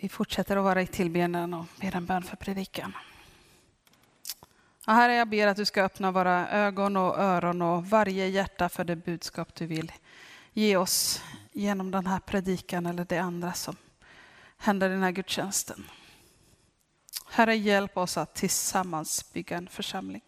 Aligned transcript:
Vi 0.00 0.08
fortsätter 0.08 0.56
att 0.56 0.64
vara 0.64 0.82
i 0.82 0.86
tillbedjan 0.86 1.54
och 1.54 1.66
ber 1.80 1.96
en 1.96 2.06
bön 2.06 2.22
för 2.22 2.36
predikan. 2.36 2.92
Ja, 4.86 4.92
herre, 4.92 5.14
jag 5.14 5.28
ber 5.28 5.46
att 5.46 5.56
du 5.56 5.64
ska 5.64 5.82
öppna 5.82 6.10
våra 6.10 6.48
ögon 6.48 6.96
och 6.96 7.18
öron 7.18 7.62
och 7.62 7.86
varje 7.86 8.26
hjärta 8.26 8.68
för 8.68 8.84
det 8.84 8.96
budskap 8.96 9.54
du 9.54 9.66
vill 9.66 9.92
ge 10.52 10.76
oss 10.76 11.22
genom 11.52 11.90
den 11.90 12.06
här 12.06 12.20
predikan 12.20 12.86
eller 12.86 13.04
det 13.04 13.18
andra 13.18 13.52
som 13.52 13.76
händer 14.56 14.90
i 14.90 14.92
den 14.92 15.02
här 15.02 15.10
gudstjänsten. 15.10 15.84
Herre, 17.30 17.56
hjälp 17.56 17.96
oss 17.96 18.16
att 18.16 18.34
tillsammans 18.34 19.32
bygga 19.32 19.56
en 19.56 19.68
församling, 19.68 20.22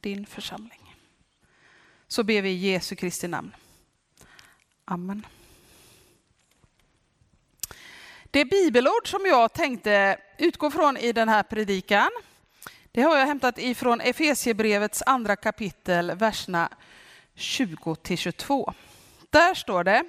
din 0.00 0.26
församling. 0.26 0.96
Så 2.08 2.22
ber 2.22 2.42
vi 2.42 2.50
i 2.50 2.70
Jesu 2.70 2.96
Kristi 2.96 3.28
namn. 3.28 3.56
Amen. 4.84 5.26
Det 8.32 8.44
bibelord 8.44 9.10
som 9.10 9.26
jag 9.26 9.52
tänkte 9.52 10.18
utgå 10.38 10.70
från 10.70 10.96
i 10.96 11.12
den 11.12 11.28
här 11.28 11.42
predikan, 11.42 12.10
det 12.92 13.02
har 13.02 13.18
jag 13.18 13.26
hämtat 13.26 13.58
ifrån 13.58 14.00
Efesiebrevets 14.00 15.02
andra 15.06 15.36
kapitel, 15.36 16.14
verserna 16.14 16.68
20-22. 17.36 18.74
Där 19.30 19.54
står 19.54 19.84
det, 19.84 20.04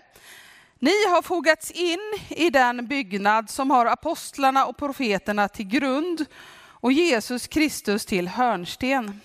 ni 0.79 1.05
har 1.09 1.21
fogats 1.21 1.71
in 1.71 1.99
i 2.29 2.49
den 2.49 2.87
byggnad 2.87 3.49
som 3.49 3.71
har 3.71 3.85
apostlarna 3.85 4.65
och 4.65 4.77
profeterna 4.77 5.47
till 5.47 5.67
grund 5.67 6.25
och 6.55 6.91
Jesus 6.91 7.47
Kristus 7.47 8.05
till 8.05 8.27
hörnsten. 8.27 9.21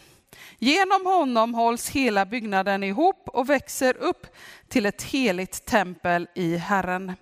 Genom 0.59 1.07
honom 1.07 1.55
hålls 1.55 1.89
hela 1.89 2.27
byggnaden 2.27 2.83
ihop 2.83 3.29
och 3.29 3.51
växer 3.51 3.97
upp 3.97 4.27
till 4.69 4.87
ett 4.87 5.03
heligt 5.03 5.65
tempel 5.65 6.29
i 6.35 6.57
Herren. 6.57 7.13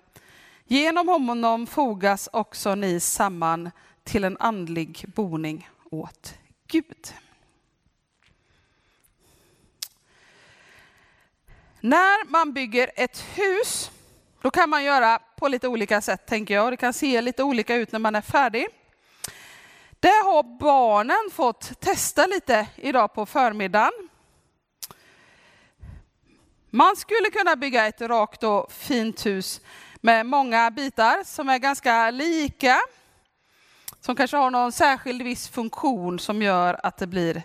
Genom 0.67 1.07
honom 1.07 1.67
fogas 1.67 2.29
också 2.33 2.75
ni 2.75 2.99
samman 2.99 3.71
till 4.03 4.23
en 4.23 4.37
andlig 4.39 5.05
boning 5.15 5.69
åt 5.91 6.33
Gud. 6.67 7.13
När 11.79 12.29
man 12.29 12.53
bygger 12.53 12.91
ett 12.95 13.19
hus, 13.19 13.91
då 14.41 14.51
kan 14.51 14.69
man 14.69 14.83
göra 14.83 15.19
på 15.35 15.47
lite 15.47 15.67
olika 15.67 16.01
sätt 16.01 16.25
tänker 16.25 16.53
jag. 16.53 16.73
Det 16.73 16.77
kan 16.77 16.93
se 16.93 17.21
lite 17.21 17.43
olika 17.43 17.75
ut 17.75 17.91
när 17.91 17.99
man 17.99 18.15
är 18.15 18.21
färdig. 18.21 18.67
Det 19.99 20.23
har 20.23 20.59
barnen 20.59 21.31
fått 21.31 21.79
testa 21.79 22.25
lite 22.25 22.67
idag 22.75 23.13
på 23.13 23.25
förmiddagen. 23.25 24.09
Man 26.69 26.95
skulle 26.95 27.29
kunna 27.29 27.55
bygga 27.55 27.85
ett 27.85 28.01
rakt 28.01 28.43
och 28.43 28.71
fint 28.71 29.25
hus 29.25 29.61
med 30.05 30.25
många 30.25 30.71
bitar 30.71 31.23
som 31.23 31.49
är 31.49 31.57
ganska 31.57 32.11
lika. 32.11 32.77
Som 33.99 34.15
kanske 34.15 34.37
har 34.37 34.51
någon 34.51 34.71
särskild 34.71 35.21
viss 35.21 35.47
funktion 35.47 36.19
som 36.19 36.41
gör 36.41 36.79
att 36.83 36.97
det 36.97 37.07
blir 37.07 37.43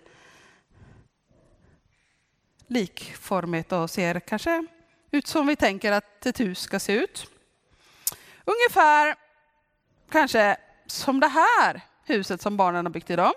likformigt 2.66 3.72
och 3.72 3.90
ser 3.90 4.20
kanske 4.20 4.66
ut 5.10 5.26
som 5.26 5.46
vi 5.46 5.56
tänker 5.56 5.92
att 5.92 6.26
ett 6.26 6.40
hus 6.40 6.60
ska 6.60 6.80
se 6.80 6.92
ut. 6.92 7.26
Ungefär 8.44 9.14
kanske 10.10 10.56
som 10.86 11.20
det 11.20 11.28
här 11.28 11.80
huset 12.04 12.42
som 12.42 12.56
barnen 12.56 12.86
har 12.86 12.92
byggt 12.92 13.10
idag. 13.10 13.32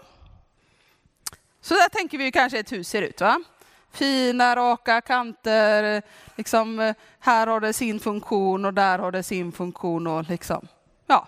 Så 1.61 1.73
där 1.73 1.89
tänker 1.89 2.17
vi 2.17 2.31
kanske 2.31 2.59
ett 2.59 2.71
hus 2.71 2.89
ser 2.89 3.01
ut. 3.01 3.21
va? 3.21 3.43
Fina 3.93 4.55
raka 4.55 5.01
kanter, 5.01 6.01
liksom, 6.35 6.79
eh, 6.79 6.95
här 7.19 7.47
har 7.47 7.59
det 7.59 7.73
sin 7.73 7.99
funktion 7.99 8.65
och 8.65 8.73
där 8.73 8.99
har 8.99 9.11
det 9.11 9.23
sin 9.23 9.51
funktion. 9.51 10.07
och 10.07 10.29
liksom, 10.29 10.67
ja, 11.07 11.27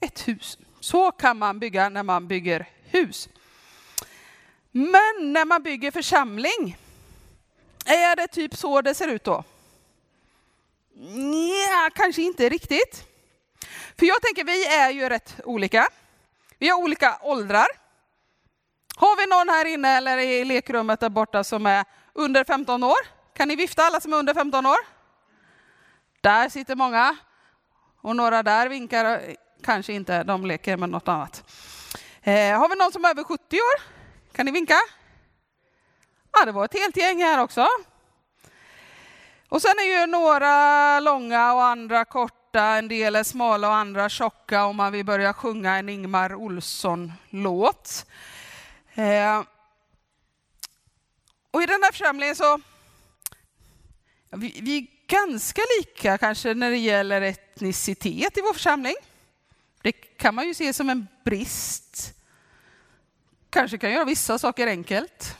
Ett 0.00 0.28
hus. 0.28 0.58
Så 0.80 1.12
kan 1.12 1.38
man 1.38 1.58
bygga 1.58 1.88
när 1.88 2.02
man 2.02 2.28
bygger 2.28 2.68
hus. 2.84 3.28
Men 4.70 5.32
när 5.32 5.44
man 5.44 5.62
bygger 5.62 5.90
församling, 5.90 6.76
är 7.84 8.16
det 8.16 8.28
typ 8.28 8.56
så 8.56 8.82
det 8.82 8.94
ser 8.94 9.08
ut 9.08 9.24
då? 9.24 9.44
Ja, 11.70 11.90
kanske 11.94 12.22
inte 12.22 12.48
riktigt. 12.48 13.04
För 13.98 14.06
jag 14.06 14.22
tänker, 14.22 14.44
vi 14.44 14.66
är 14.66 14.90
ju 14.90 15.08
rätt 15.08 15.40
olika. 15.44 15.88
Vi 16.58 16.68
har 16.68 16.78
olika 16.78 17.18
åldrar. 17.22 17.85
Har 18.98 19.16
vi 19.16 19.26
någon 19.26 19.48
här 19.48 19.64
inne 19.64 19.96
eller 19.96 20.18
i 20.18 20.44
lekrummet 20.44 21.00
där 21.00 21.08
borta 21.08 21.44
som 21.44 21.66
är 21.66 21.84
under 22.12 22.44
15 22.44 22.84
år? 22.84 22.96
Kan 23.34 23.48
ni 23.48 23.56
vifta 23.56 23.82
alla 23.82 24.00
som 24.00 24.12
är 24.12 24.16
under 24.16 24.34
15 24.34 24.66
år? 24.66 24.76
Där 26.20 26.48
sitter 26.48 26.76
många. 26.76 27.16
Och 28.00 28.16
några 28.16 28.42
där 28.42 28.68
vinkar, 28.68 29.20
kanske 29.62 29.92
inte, 29.92 30.22
de 30.22 30.46
leker 30.46 30.76
med 30.76 30.88
något 30.88 31.08
annat. 31.08 31.44
Eh, 32.22 32.58
har 32.58 32.68
vi 32.68 32.76
någon 32.76 32.92
som 32.92 33.04
är 33.04 33.10
över 33.10 33.24
70 33.24 33.56
år? 33.56 33.82
Kan 34.32 34.46
ni 34.46 34.52
vinka? 34.52 34.78
Ja, 36.32 36.44
det 36.44 36.52
var 36.52 36.64
ett 36.64 36.74
helt 36.74 36.96
gäng 36.96 37.22
här 37.22 37.42
också. 37.42 37.66
Och 39.48 39.62
sen 39.62 39.74
är 39.78 40.00
ju 40.00 40.06
några 40.06 41.00
långa 41.00 41.54
och 41.54 41.64
andra 41.64 42.04
korta, 42.04 42.62
en 42.62 42.88
del 42.88 43.16
är 43.16 43.22
smala 43.22 43.68
och 43.68 43.74
andra 43.74 44.08
tjocka 44.08 44.64
om 44.64 44.76
man 44.76 44.92
vill 44.92 45.06
börja 45.06 45.32
sjunga 45.32 45.76
en 45.76 45.88
Ingmar 45.88 46.34
Olsson-låt. 46.34 48.06
Eh, 48.96 49.42
och 51.50 51.62
i 51.62 51.66
den 51.66 51.82
här 51.82 51.92
församlingen 51.92 52.36
så, 52.36 52.60
vi, 54.30 54.60
vi 54.62 54.78
är 54.78 54.86
ganska 55.06 55.62
lika 55.78 56.18
kanske 56.18 56.54
när 56.54 56.70
det 56.70 56.76
gäller 56.76 57.22
etnicitet 57.22 58.38
i 58.38 58.40
vår 58.40 58.52
församling. 58.52 58.94
Det 59.82 59.92
kan 59.92 60.34
man 60.34 60.46
ju 60.46 60.54
se 60.54 60.72
som 60.72 60.90
en 60.90 61.06
brist. 61.24 62.14
Kanske 63.50 63.78
kan 63.78 63.92
göra 63.92 64.04
vissa 64.04 64.38
saker 64.38 64.66
enkelt, 64.66 65.36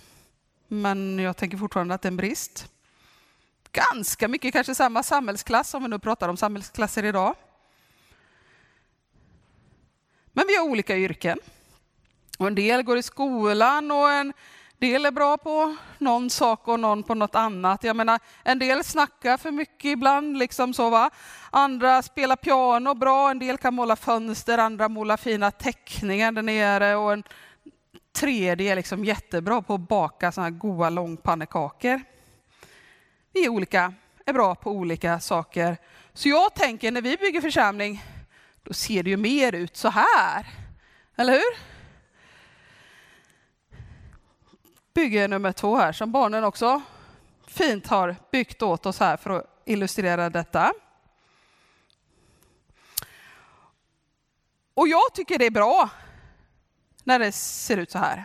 men 0.69 1.19
jag 1.19 1.37
tänker 1.37 1.57
fortfarande 1.59 1.95
att 1.95 2.03
det 2.03 2.07
är 2.07 2.11
en 2.11 2.17
brist. 2.17 2.69
Ganska 3.73 4.29
mycket 4.29 4.53
kanske 4.53 4.75
samma 4.75 5.03
samhällsklass, 5.03 5.75
om 5.75 5.83
vi 5.83 5.89
nu 5.89 5.99
pratar 5.99 6.29
om 6.29 6.37
samhällsklasser 6.37 7.05
idag. 7.05 7.35
Men 10.33 10.45
vi 10.49 10.57
har 10.57 10.65
olika 10.65 10.97
yrken. 10.97 11.39
Och 12.37 12.47
en 12.47 12.55
del 12.55 12.83
går 12.83 12.99
i 12.99 13.03
skolan 13.03 13.91
och 13.91 14.11
en 14.11 14.33
del 14.79 15.07
är 15.07 15.11
bra 15.11 15.37
på 15.37 15.77
någon 15.99 16.31
sak 16.31 16.69
och 16.69 16.81
någon 16.81 17.03
på 17.03 17.15
något 17.15 17.35
annat. 17.35 17.85
Jag 17.85 17.97
menar, 17.97 18.21
en 18.43 18.59
del 18.59 18.85
snackar 18.85 19.37
för 19.37 19.51
mycket 19.51 19.85
ibland, 19.85 20.39
liksom 20.39 20.75
så 20.75 20.91
va. 20.91 21.11
Andra 21.51 22.03
spelar 22.03 22.37
piano 22.37 22.95
bra, 22.95 23.31
en 23.31 23.39
del 23.39 23.59
kan 23.59 23.75
måla 23.75 23.97
fönster, 23.97 24.59
andra 24.59 24.89
målar 24.89 25.17
fina 25.17 25.51
teckningar 25.51 26.33
där 26.33 26.43
nere 26.43 26.97
och 26.97 27.13
en 27.13 27.23
tredje 28.13 28.73
är 28.73 28.77
liksom 28.77 29.05
jättebra 29.05 29.63
på 29.63 29.75
att 29.75 29.89
baka 29.89 30.33
såna 30.33 30.45
här 30.47 30.51
goda 30.51 30.91
långpannekakor. 30.91 32.03
Vi 33.33 33.45
är 33.45 33.49
olika, 33.49 33.93
är 34.27 34.33
bra 34.33 34.55
på 34.55 34.71
olika 34.71 35.21
saker. 35.21 35.77
Så 36.13 36.29
jag 36.29 36.55
tänker 36.55 36.91
när 36.91 37.03
vi 37.03 37.17
bygger 37.17 37.41
församling, 37.41 38.05
då 38.63 38.73
ser 38.73 39.03
det 39.03 39.11
ju 39.11 39.17
mer 39.17 39.53
ut 39.55 39.77
så 39.77 39.89
här. 39.89 40.47
Eller 41.17 41.33
hur? 41.33 41.76
Bygge 44.97 45.29
nummer 45.29 45.53
två 45.53 45.77
här 45.77 45.93
som 45.93 46.13
barnen 46.13 46.45
också 46.45 46.83
fint 47.47 47.87
har 47.87 48.17
byggt 48.33 48.63
åt 48.63 48.87
oss 48.87 49.01
här 49.01 49.17
för 49.17 49.31
att 49.31 49.63
illustrera 49.65 50.31
detta. 50.31 50.73
Och 54.75 54.89
jag 54.89 55.15
tycker 55.15 55.39
det 55.39 55.47
är 55.47 55.51
bra 55.51 55.91
när 57.05 57.19
det 57.19 57.33
ser 57.33 57.77
ut 57.77 57.91
så 57.91 57.99
här. 57.99 58.25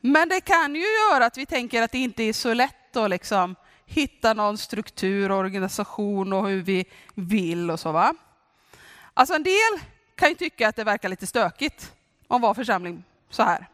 Men 0.00 0.28
det 0.28 0.40
kan 0.40 0.74
ju 0.74 0.86
göra 1.10 1.26
att 1.26 1.36
vi 1.36 1.46
tänker 1.46 1.82
att 1.82 1.92
det 1.92 1.98
inte 1.98 2.22
är 2.22 2.32
så 2.32 2.54
lätt 2.54 2.96
att 2.96 3.10
liksom 3.10 3.56
hitta 3.86 4.34
någon 4.34 4.58
struktur, 4.58 5.30
och 5.30 5.38
organisation 5.38 6.32
och 6.32 6.48
hur 6.48 6.62
vi 6.62 6.84
vill 7.14 7.70
och 7.70 7.80
så. 7.80 7.92
va. 7.92 8.14
Alltså 9.14 9.34
en 9.34 9.42
del 9.42 9.80
kan 10.14 10.28
ju 10.28 10.34
tycka 10.34 10.68
att 10.68 10.76
det 10.76 10.84
verkar 10.84 11.08
lite 11.08 11.26
stökigt 11.26 11.92
om 12.28 12.40
var 12.40 12.54
församling 12.54 13.04
så 13.30 13.42
här 13.42 13.68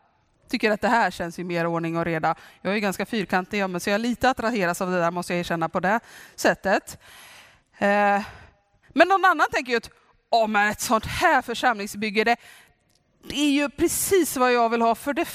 tycker 0.55 0.71
att 0.71 0.81
det 0.81 0.89
här 0.89 1.11
känns 1.11 1.39
ju 1.39 1.45
mer 1.45 1.67
ordning 1.67 1.97
och 1.97 2.05
reda. 2.05 2.35
Jag 2.63 2.71
är 2.71 2.75
ju 2.75 2.81
ganska 2.81 3.07
fyrkantig, 3.07 3.71
men 3.71 3.81
så 3.81 3.91
jag 3.91 3.95
är 3.95 3.99
lite 3.99 4.31
attraheras 4.31 4.81
av 4.81 4.91
det 4.91 4.99
där 4.99 5.11
måste 5.11 5.33
jag 5.33 5.41
erkänna 5.41 5.69
på 5.69 5.81
det 5.81 6.01
sättet. 6.37 6.99
Eh, 7.79 8.23
men 8.89 9.09
någon 9.09 9.25
annan 9.25 9.47
tänker 9.53 9.71
ju 9.71 9.77
att 9.77 9.91
oh, 10.31 10.49
men 10.49 10.71
ett 10.71 10.81
sånt 10.81 11.07
här 11.07 11.43
församlingsbygge, 11.43 12.25
det, 12.25 12.37
det 13.29 13.39
är 13.39 13.51
ju 13.51 13.71
precis 13.71 14.37
vad 14.37 14.53
jag 14.53 14.69
vill 14.69 14.83
ha, 14.83 14.95
för 14.95 15.13
det 15.13 15.29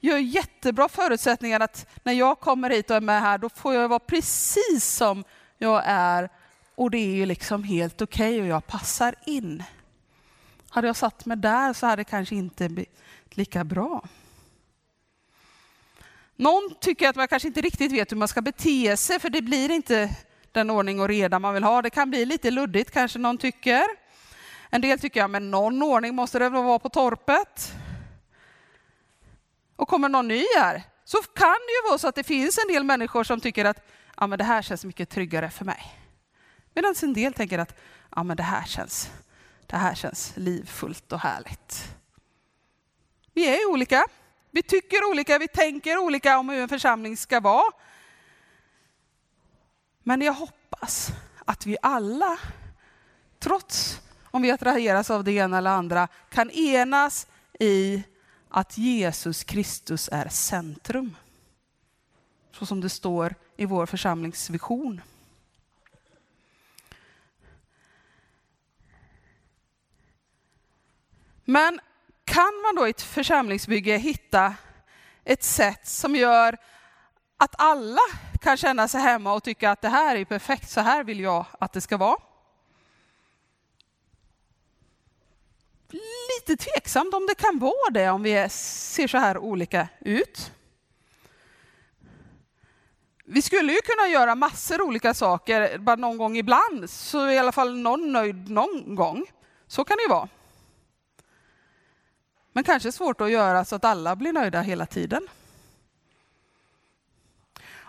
gör 0.00 0.18
jättebra 0.18 0.88
förutsättningar 0.88 1.60
att 1.60 1.86
när 2.02 2.12
jag 2.12 2.40
kommer 2.40 2.70
hit 2.70 2.90
och 2.90 2.96
är 2.96 3.00
med 3.00 3.20
här, 3.20 3.38
då 3.38 3.48
får 3.48 3.74
jag 3.74 3.88
vara 3.88 3.98
precis 3.98 4.84
som 4.84 5.24
jag 5.58 5.82
är 5.86 6.28
och 6.74 6.90
det 6.90 6.98
är 6.98 7.14
ju 7.14 7.26
liksom 7.26 7.64
helt 7.64 8.02
okej 8.02 8.34
okay 8.34 8.40
och 8.40 8.46
jag 8.46 8.66
passar 8.66 9.14
in. 9.26 9.62
Hade 10.68 10.86
jag 10.86 10.96
satt 10.96 11.26
mig 11.26 11.36
där 11.36 11.72
så 11.72 11.86
hade 11.86 12.00
det 12.00 12.04
kanske 12.04 12.34
inte 12.34 12.68
blivit 12.68 12.98
lika 13.30 13.64
bra. 13.64 14.02
Någon 16.42 16.74
tycker 16.80 17.08
att 17.08 17.16
man 17.16 17.28
kanske 17.28 17.48
inte 17.48 17.60
riktigt 17.60 17.92
vet 17.92 18.12
hur 18.12 18.16
man 18.16 18.28
ska 18.28 18.42
bete 18.42 18.96
sig 18.96 19.20
för 19.20 19.30
det 19.30 19.42
blir 19.42 19.70
inte 19.70 20.16
den 20.52 20.70
ordning 20.70 21.00
och 21.00 21.08
reda 21.08 21.38
man 21.38 21.54
vill 21.54 21.64
ha. 21.64 21.82
Det 21.82 21.90
kan 21.90 22.10
bli 22.10 22.24
lite 22.24 22.50
luddigt 22.50 22.90
kanske 22.90 23.18
någon 23.18 23.38
tycker. 23.38 23.84
En 24.70 24.80
del 24.80 24.98
tycker, 24.98 25.24
att 25.24 25.42
någon 25.42 25.82
ordning 25.82 26.14
måste 26.14 26.38
det 26.38 26.48
väl 26.48 26.62
vara 26.62 26.78
på 26.78 26.88
torpet. 26.88 27.72
Och 29.76 29.88
kommer 29.88 30.08
någon 30.08 30.28
ny 30.28 30.44
här, 30.56 30.82
så 31.04 31.22
kan 31.22 31.48
det 31.48 31.72
ju 31.72 31.88
vara 31.88 31.98
så 31.98 32.08
att 32.08 32.14
det 32.14 32.24
finns 32.24 32.58
en 32.58 32.74
del 32.74 32.84
människor 32.84 33.24
som 33.24 33.40
tycker 33.40 33.64
att 33.64 33.86
ja, 34.16 34.26
men 34.26 34.38
det 34.38 34.44
här 34.44 34.62
känns 34.62 34.84
mycket 34.84 35.10
tryggare 35.10 35.50
för 35.50 35.64
mig. 35.64 35.98
Medan 36.74 36.94
en 37.02 37.14
del 37.14 37.32
tänker 37.32 37.58
att 37.58 37.78
ja, 38.16 38.22
men 38.22 38.36
det, 38.36 38.42
här 38.42 38.64
känns, 38.64 39.10
det 39.66 39.76
här 39.76 39.94
känns 39.94 40.32
livfullt 40.36 41.12
och 41.12 41.20
härligt. 41.20 41.96
Vi 43.34 43.46
är 43.46 43.70
olika. 43.70 44.04
Vi 44.54 44.62
tycker 44.62 45.10
olika, 45.10 45.38
vi 45.38 45.48
tänker 45.48 45.98
olika 45.98 46.38
om 46.38 46.48
hur 46.48 46.60
en 46.60 46.68
församling 46.68 47.16
ska 47.16 47.40
vara. 47.40 47.72
Men 50.02 50.22
jag 50.22 50.32
hoppas 50.32 51.12
att 51.44 51.66
vi 51.66 51.76
alla, 51.82 52.38
trots 53.38 54.00
om 54.24 54.42
vi 54.42 54.50
attraheras 54.50 55.10
av 55.10 55.24
det 55.24 55.32
ena 55.32 55.58
eller 55.58 55.70
andra, 55.70 56.08
kan 56.30 56.50
enas 56.50 57.26
i 57.60 58.02
att 58.48 58.78
Jesus 58.78 59.44
Kristus 59.44 60.08
är 60.12 60.28
centrum. 60.28 61.16
Så 62.52 62.66
som 62.66 62.80
det 62.80 62.88
står 62.88 63.34
i 63.56 63.64
vår 63.64 63.86
församlingsvision. 63.86 65.00
Men 71.44 71.80
man 72.72 72.82
då 72.82 72.86
i 72.86 72.90
ett 72.90 73.02
församlingsbygge 73.02 73.96
hitta 73.96 74.54
ett 75.24 75.42
sätt 75.42 75.86
som 75.86 76.16
gör 76.16 76.56
att 77.36 77.54
alla 77.58 78.00
kan 78.40 78.56
känna 78.56 78.88
sig 78.88 79.00
hemma 79.00 79.32
och 79.32 79.42
tycka 79.42 79.70
att 79.70 79.80
det 79.80 79.88
här 79.88 80.16
är 80.16 80.24
perfekt, 80.24 80.70
så 80.70 80.80
här 80.80 81.04
vill 81.04 81.20
jag 81.20 81.44
att 81.58 81.72
det 81.72 81.80
ska 81.80 81.96
vara. 81.96 82.16
Lite 86.38 86.64
tveksamt 86.64 87.14
om 87.14 87.26
det 87.26 87.34
kan 87.34 87.58
vara 87.58 87.90
det 87.90 88.10
om 88.10 88.22
vi 88.22 88.48
ser 88.50 89.08
så 89.08 89.18
här 89.18 89.38
olika 89.38 89.88
ut. 90.00 90.52
Vi 93.24 93.42
skulle 93.42 93.72
ju 93.72 93.80
kunna 93.80 94.08
göra 94.08 94.34
massor 94.34 94.82
olika 94.82 95.14
saker, 95.14 95.78
bara 95.78 95.96
någon 95.96 96.18
gång 96.18 96.36
ibland, 96.36 96.90
så 96.90 97.18
är 97.18 97.32
i 97.32 97.38
alla 97.38 97.52
fall 97.52 97.76
någon 97.76 98.12
nöjd 98.12 98.50
någon 98.50 98.94
gång. 98.94 99.26
Så 99.66 99.84
kan 99.84 99.96
det 99.96 100.02
ju 100.02 100.08
vara. 100.08 100.28
Men 102.52 102.64
kanske 102.64 102.92
svårt 102.92 103.20
att 103.20 103.30
göra 103.30 103.64
så 103.64 103.76
att 103.76 103.84
alla 103.84 104.16
blir 104.16 104.32
nöjda 104.32 104.60
hela 104.60 104.86
tiden. 104.86 105.28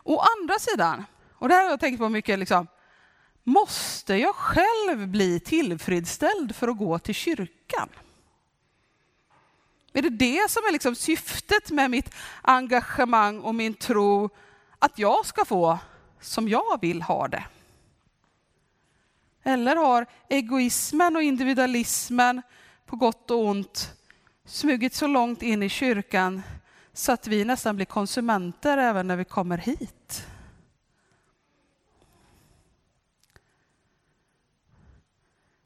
Å 0.04 0.19
andra 0.19 0.60
sidan, 0.60 1.06
och 1.33 1.50
det 1.50 1.56
här 1.56 1.63
har 1.63 1.69
jag 1.69 1.80
tänkt 1.80 2.00
på 2.00 2.10
mycket, 2.10 2.39
liksom, 2.39 2.68
måste 3.44 4.15
jag 4.15 4.36
själv 4.36 5.07
bli 5.07 5.39
tillfredsställd 5.39 6.56
för 6.56 6.68
att 6.68 6.77
gå 6.77 7.00
till 7.00 7.15
kyrkan? 7.15 7.89
Är 9.94 10.01
det 10.01 10.10
det 10.10 10.51
som 10.51 10.63
är 10.68 10.71
liksom 10.71 10.95
syftet 10.95 11.71
med 11.71 11.92
mitt 11.92 12.13
engagemang 12.42 13.39
och 13.39 13.56
min 13.56 13.74
tro, 13.74 14.30
att 14.80 15.00
jag 15.00 15.25
ska 15.25 15.45
få 15.45 15.80
som 16.21 16.50
jag 16.50 16.81
vill 16.81 17.01
ha 17.01 17.27
det? 17.27 17.44
Eller 19.44 19.75
har 19.75 20.06
egoismen 20.30 21.15
och 21.15 21.24
individualismen 21.24 22.42
på 22.86 22.95
gott 22.95 23.31
och 23.31 23.45
ont 23.45 23.94
smugit 24.45 24.93
så 24.93 25.07
långt 25.07 25.41
in 25.41 25.63
i 25.63 25.69
kyrkan 25.69 26.41
så 26.93 27.11
att 27.11 27.27
vi 27.27 27.45
nästan 27.45 27.75
blir 27.75 27.85
konsumenter 27.85 28.77
även 28.77 29.07
när 29.07 29.15
vi 29.15 29.25
kommer 29.25 29.57
hit. 29.57 30.27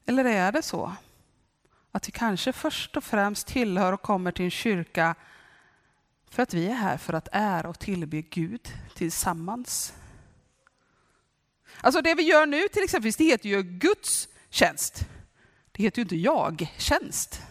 Eller 0.05 0.25
är 0.25 0.51
det 0.51 0.61
så 0.61 0.95
att 1.91 2.07
vi 2.07 2.11
kanske 2.11 2.53
först 2.53 2.97
och 2.97 3.03
främst 3.03 3.47
tillhör 3.47 3.93
och 3.93 4.01
kommer 4.01 4.31
till 4.31 4.45
en 4.45 4.51
kyrka 4.51 5.15
för 6.29 6.43
att 6.43 6.53
vi 6.53 6.67
är 6.67 6.73
här 6.73 6.97
för 6.97 7.13
att 7.13 7.27
ära 7.31 7.69
och 7.69 7.79
tillbe 7.79 8.21
Gud 8.21 8.73
tillsammans? 8.95 9.93
Alltså 11.81 12.01
det 12.01 12.15
vi 12.15 12.23
gör 12.23 12.45
nu 12.45 12.67
till 12.67 12.83
exempel, 12.83 13.11
det 13.11 13.23
heter 13.23 13.49
ju 13.49 13.63
Guds 13.63 14.27
tjänst. 14.49 15.05
Det 15.71 15.83
heter 15.83 15.99
ju 15.99 16.03
inte 16.03 16.15
jag-tjänst. 16.15 17.41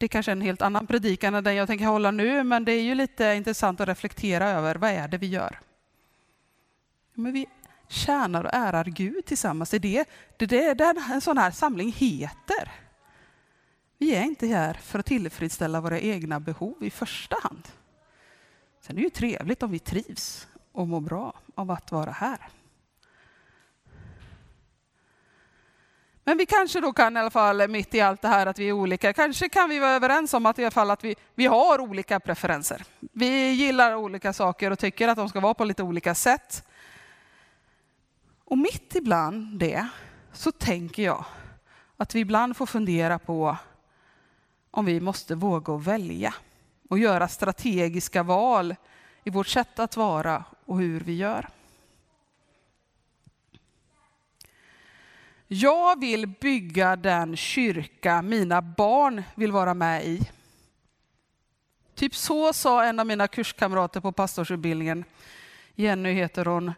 Det 0.00 0.06
är 0.06 0.08
kanske 0.08 0.30
är 0.30 0.36
en 0.36 0.40
helt 0.40 0.62
annan 0.62 0.86
predikan 0.86 1.34
än 1.34 1.44
den 1.44 1.54
jag 1.54 1.66
tänker 1.66 1.84
hålla 1.84 2.10
nu, 2.10 2.42
men 2.42 2.64
det 2.64 2.72
är 2.72 2.82
ju 2.82 2.94
lite 2.94 3.24
intressant 3.24 3.80
att 3.80 3.88
reflektera 3.88 4.48
över 4.48 4.74
vad 4.74 4.90
är 4.90 5.08
det 5.08 5.18
vi 5.18 5.26
gör? 5.26 5.60
Men 7.14 7.32
vi 7.32 7.46
tjänar 7.88 8.44
och 8.44 8.50
ärar 8.54 8.84
Gud 8.84 9.24
tillsammans. 9.24 9.70
Det 9.70 9.76
är 9.76 9.80
det, 10.36 10.46
det, 10.46 10.64
är 10.64 10.74
det 10.74 10.94
en 11.12 11.20
sån 11.20 11.38
här 11.38 11.50
samling 11.50 11.92
heter. 11.92 12.72
Vi 13.98 14.14
är 14.14 14.22
inte 14.22 14.46
här 14.46 14.74
för 14.74 14.98
att 14.98 15.06
tillfredsställa 15.06 15.80
våra 15.80 16.00
egna 16.00 16.40
behov 16.40 16.76
i 16.80 16.90
första 16.90 17.36
hand. 17.42 17.68
Sen 18.80 18.96
är 18.96 19.00
det 19.00 19.04
ju 19.04 19.10
trevligt 19.10 19.62
om 19.62 19.70
vi 19.70 19.78
trivs 19.78 20.48
och 20.72 20.88
mår 20.88 21.00
bra 21.00 21.34
av 21.54 21.70
att 21.70 21.92
vara 21.92 22.10
här. 22.10 22.48
Men 26.30 26.38
vi 26.38 26.46
kanske 26.46 26.80
då 26.80 26.92
kan 26.92 27.16
i 27.16 27.20
alla 27.20 27.30
fall 27.30 27.68
mitt 27.68 27.94
i 27.94 28.00
allt 28.00 28.22
det 28.22 28.28
här 28.28 28.46
att 28.46 28.58
vi 28.58 28.68
är 28.68 28.72
olika, 28.72 29.12
kanske 29.12 29.48
kan 29.48 29.68
vi 29.68 29.78
vara 29.78 29.90
överens 29.90 30.34
om 30.34 30.46
att 30.46 30.58
i 30.58 30.62
alla 30.62 30.70
fall 30.70 30.90
att 30.90 31.04
vi, 31.04 31.14
vi 31.34 31.46
har 31.46 31.80
olika 31.80 32.20
preferenser. 32.20 32.84
Vi 33.12 33.50
gillar 33.50 33.94
olika 33.94 34.32
saker 34.32 34.70
och 34.70 34.78
tycker 34.78 35.08
att 35.08 35.16
de 35.16 35.28
ska 35.28 35.40
vara 35.40 35.54
på 35.54 35.64
lite 35.64 35.82
olika 35.82 36.14
sätt. 36.14 36.64
Och 38.44 38.58
mitt 38.58 38.94
ibland 38.94 39.58
det 39.58 39.88
så 40.32 40.52
tänker 40.52 41.02
jag 41.02 41.24
att 41.96 42.14
vi 42.14 42.20
ibland 42.20 42.56
får 42.56 42.66
fundera 42.66 43.18
på 43.18 43.56
om 44.70 44.84
vi 44.84 45.00
måste 45.00 45.34
våga 45.34 45.76
välja 45.76 46.34
och 46.88 46.98
göra 46.98 47.28
strategiska 47.28 48.22
val 48.22 48.76
i 49.24 49.30
vårt 49.30 49.48
sätt 49.48 49.78
att 49.78 49.96
vara 49.96 50.44
och 50.64 50.78
hur 50.78 51.00
vi 51.00 51.16
gör. 51.16 51.48
Jag 55.52 56.00
vill 56.00 56.26
bygga 56.26 56.96
den 56.96 57.36
kyrka 57.36 58.22
mina 58.22 58.62
barn 58.62 59.22
vill 59.34 59.52
vara 59.52 59.74
med 59.74 60.04
i. 60.04 60.30
Typ 61.94 62.14
så 62.14 62.52
sa 62.52 62.84
en 62.84 63.00
av 63.00 63.06
mina 63.06 63.28
kurskamrater 63.28 64.00
på 64.00 64.12
pastorsutbildningen. 64.12 65.04
Jenny 65.74 66.12
heter 66.12 66.44
hon, 66.44 66.72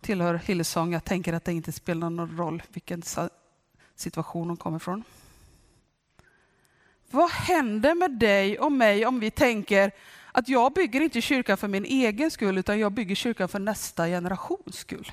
tillhör 0.00 0.34
Hillsong. 0.34 0.92
Jag 0.92 1.04
tänker 1.04 1.32
att 1.32 1.44
det 1.44 1.52
inte 1.52 1.72
spelar 1.72 2.10
någon 2.10 2.36
roll 2.36 2.62
vilken 2.72 3.02
situation 3.94 4.48
hon 4.48 4.56
kommer 4.56 4.76
ifrån. 4.76 5.04
Vad 7.10 7.30
händer 7.30 7.94
med 7.94 8.10
dig 8.10 8.58
och 8.58 8.72
mig 8.72 9.06
om 9.06 9.20
vi 9.20 9.30
tänker 9.30 9.90
att 10.32 10.48
jag 10.48 10.72
bygger 10.72 11.00
inte 11.00 11.20
kyrkan 11.20 11.56
för 11.56 11.68
min 11.68 11.84
egen 11.84 12.30
skull, 12.30 12.58
utan 12.58 12.78
jag 12.78 12.92
bygger 12.92 13.14
kyrkan 13.14 13.48
för 13.48 13.58
nästa 13.58 14.06
generations 14.06 14.76
skull? 14.76 15.12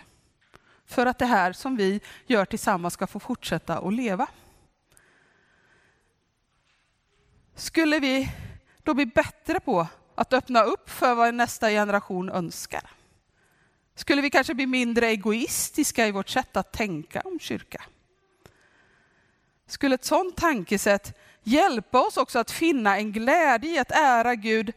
För 0.86 1.06
att 1.06 1.20
det 1.20 1.26
här 1.26 1.54
som 1.54 1.76
vi 1.76 2.02
gör 2.26 2.46
tillsammans 2.46 2.94
ska 2.94 3.08
få 3.08 3.20
fortsätta 3.20 3.78
att 3.78 3.94
leva. 3.94 4.28
Skulle 7.56 8.00
vi 8.00 8.32
då 8.84 8.94
bli 8.94 9.06
bättre 9.06 9.60
på 9.60 9.88
att 10.16 10.34
öppna 10.34 10.64
upp 10.64 10.90
för 10.90 11.16
vad 11.16 11.34
nästa 11.34 11.70
generation 11.70 12.30
önskar? 12.30 12.90
Skulle 13.96 14.22
vi 14.22 14.30
kanske 14.30 14.54
bli 14.54 14.66
mindre 14.66 15.08
egoistiska 15.08 16.08
i 16.08 16.12
vårt 16.12 16.30
sätt 16.30 16.58
att 16.58 16.72
tänka 16.72 17.22
om 17.22 17.40
kyrka? 17.40 17.84
Skulle 19.68 19.96
ett 19.96 20.06
sådant 20.06 20.38
tankesätt 20.38 21.18
hjälpa 21.44 22.08
oss 22.08 22.18
också 22.18 22.40
att 22.40 22.52
finna 22.52 22.98
en 22.98 23.12
glädje 23.12 23.72
i 23.72 23.80
att 23.80 23.92
ära 23.92 24.36
Gud 24.36 24.74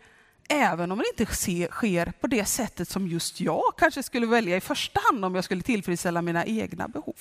även 0.49 0.93
om 0.93 0.99
det 0.99 1.23
inte 1.23 1.35
sker 1.71 2.13
på 2.21 2.27
det 2.27 2.45
sättet 2.45 2.89
som 2.89 3.07
just 3.07 3.41
jag 3.41 3.63
kanske 3.79 4.03
skulle 4.03 4.27
välja 4.27 4.57
i 4.57 4.61
första 4.61 5.01
hand 5.01 5.25
om 5.25 5.35
jag 5.35 5.45
skulle 5.45 5.63
tillfredsställa 5.63 6.23
mina 6.23 6.47
egna 6.47 6.89
behov. 6.89 7.17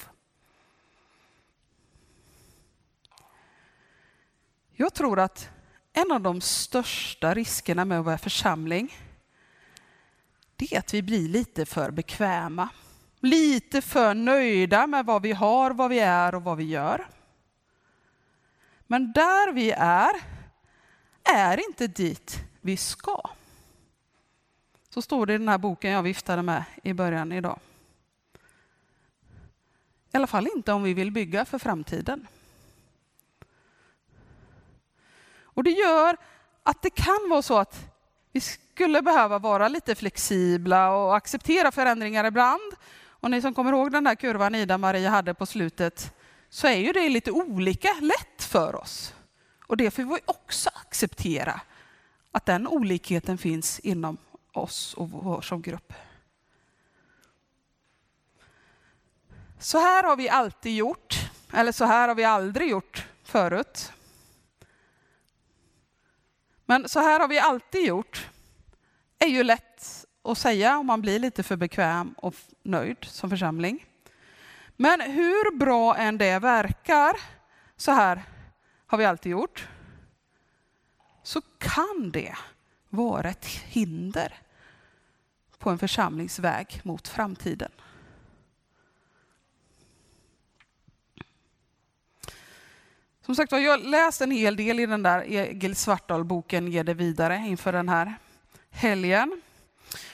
Jag 4.79 4.93
tror 4.93 5.19
att 5.19 5.49
en 5.93 6.11
av 6.11 6.21
de 6.21 6.41
största 6.41 7.33
riskerna 7.33 7.85
med 7.85 7.99
att 7.99 8.05
vara 8.05 8.17
församling, 8.17 8.93
det 10.55 10.73
är 10.73 10.79
att 10.79 10.93
vi 10.93 11.01
blir 11.01 11.29
lite 11.29 11.65
för 11.65 11.91
bekväma. 11.91 12.69
Lite 13.19 13.81
för 13.81 14.13
nöjda 14.13 14.87
med 14.87 15.05
vad 15.05 15.21
vi 15.21 15.31
har, 15.31 15.71
vad 15.71 15.89
vi 15.89 15.99
är 15.99 16.35
och 16.35 16.43
vad 16.43 16.57
vi 16.57 16.63
gör. 16.63 17.07
Men 18.87 19.11
där 19.11 19.53
vi 19.53 19.71
är, 19.71 20.36
är 21.35 21.67
inte 21.67 21.87
dit 21.87 22.39
vi 22.61 22.77
ska. 22.77 23.21
Så 24.89 25.01
står 25.01 25.25
det 25.25 25.33
i 25.33 25.37
den 25.37 25.49
här 25.49 25.57
boken 25.57 25.91
jag 25.91 26.03
viftade 26.03 26.41
med 26.41 26.63
i 26.83 26.93
början 26.93 27.31
idag. 27.31 27.59
I 30.11 30.17
alla 30.17 30.27
fall 30.27 30.47
inte 30.55 30.73
om 30.73 30.83
vi 30.83 30.93
vill 30.93 31.11
bygga 31.11 31.45
för 31.45 31.59
framtiden. 31.59 32.27
Och 35.41 35.63
det 35.63 35.71
gör 35.71 36.17
att 36.63 36.81
det 36.81 36.89
kan 36.89 37.29
vara 37.29 37.41
så 37.41 37.57
att 37.57 37.85
vi 38.31 38.41
skulle 38.41 39.01
behöva 39.01 39.39
vara 39.39 39.67
lite 39.67 39.95
flexibla 39.95 40.95
och 40.95 41.15
acceptera 41.15 41.71
förändringar 41.71 42.25
ibland. 42.25 42.73
Och 43.19 43.31
ni 43.31 43.41
som 43.41 43.53
kommer 43.53 43.73
ihåg 43.73 43.91
den 43.91 44.03
där 44.03 44.15
kurvan 44.15 44.55
Ida-Maria 44.55 45.09
hade 45.09 45.33
på 45.33 45.45
slutet, 45.45 46.15
så 46.49 46.67
är 46.67 46.75
ju 46.75 46.91
det 46.91 47.09
lite 47.09 47.31
olika 47.31 47.89
lätt 48.01 48.43
för 48.43 48.75
oss. 48.75 49.13
Och 49.67 49.77
det 49.77 49.91
får 49.91 50.03
vi 50.03 50.19
också 50.25 50.69
acceptera, 50.73 51.61
att 52.31 52.45
den 52.45 52.67
olikheten 52.67 53.37
finns 53.37 53.79
inom 53.79 54.17
oss 54.53 54.93
och 54.93 55.09
vår 55.09 55.41
som 55.41 55.61
grupp. 55.61 55.93
Så 59.59 59.77
här 59.77 60.03
har 60.03 60.15
vi 60.15 60.29
alltid 60.29 60.75
gjort, 60.75 61.29
eller 61.53 61.71
så 61.71 61.85
här 61.85 62.07
har 62.07 62.15
vi 62.15 62.23
aldrig 62.23 62.69
gjort 62.69 63.07
förut. 63.23 63.91
Men 66.65 66.89
så 66.89 66.99
här 66.99 67.19
har 67.19 67.27
vi 67.27 67.39
alltid 67.39 67.85
gjort, 67.85 68.29
är 69.19 69.27
ju 69.27 69.43
lätt 69.43 70.05
att 70.23 70.37
säga 70.37 70.77
om 70.77 70.85
man 70.85 71.01
blir 71.01 71.19
lite 71.19 71.43
för 71.43 71.55
bekväm 71.55 72.15
och 72.17 72.35
nöjd 72.63 72.97
som 73.01 73.29
församling. 73.29 73.85
Men 74.75 75.01
hur 75.01 75.57
bra 75.57 75.95
än 75.95 76.17
det 76.17 76.39
verkar, 76.39 77.19
så 77.77 77.91
här 77.91 78.23
har 78.87 78.97
vi 78.97 79.05
alltid 79.05 79.31
gjort, 79.31 79.67
så 81.23 81.41
kan 81.57 82.11
det 82.13 82.35
vara 82.89 83.29
ett 83.29 83.45
hinder 83.45 84.33
på 85.57 85.69
en 85.69 85.79
församlingsväg 85.79 86.81
mot 86.83 87.07
framtiden. 87.07 87.71
Som 93.21 93.35
sagt 93.35 93.51
var, 93.51 93.59
jag 93.59 93.71
har 93.71 93.77
läst 93.77 94.21
en 94.21 94.31
hel 94.31 94.55
del 94.55 94.79
i 94.79 94.85
den 94.85 95.03
där 95.03 95.23
Egil 95.27 95.75
Svartdal-boken 95.75 96.67
Ge 96.67 96.83
det 96.83 96.93
vidare 96.93 97.35
inför 97.35 97.73
den 97.73 97.89
här 97.89 98.15
helgen. 98.69 99.41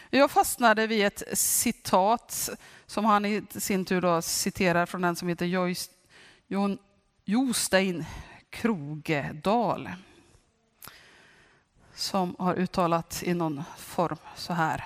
Jag 0.09 0.31
fastnade 0.31 0.87
vid 0.87 1.05
ett 1.05 1.23
citat 1.33 2.49
som 2.85 3.05
han 3.05 3.25
i 3.25 3.43
sin 3.49 3.85
tur 3.85 4.01
då 4.01 4.21
citerar 4.21 4.85
från 4.85 5.01
den 5.01 5.15
som 5.15 5.27
heter 5.27 5.45
Joyce, 5.45 5.89
Jostein 7.25 8.05
Krogedal. 8.53 9.89
Som 11.95 12.35
har 12.39 12.55
uttalat 12.55 13.23
i 13.25 13.33
någon 13.33 13.63
form 13.77 14.17
så 14.35 14.53
här. 14.53 14.83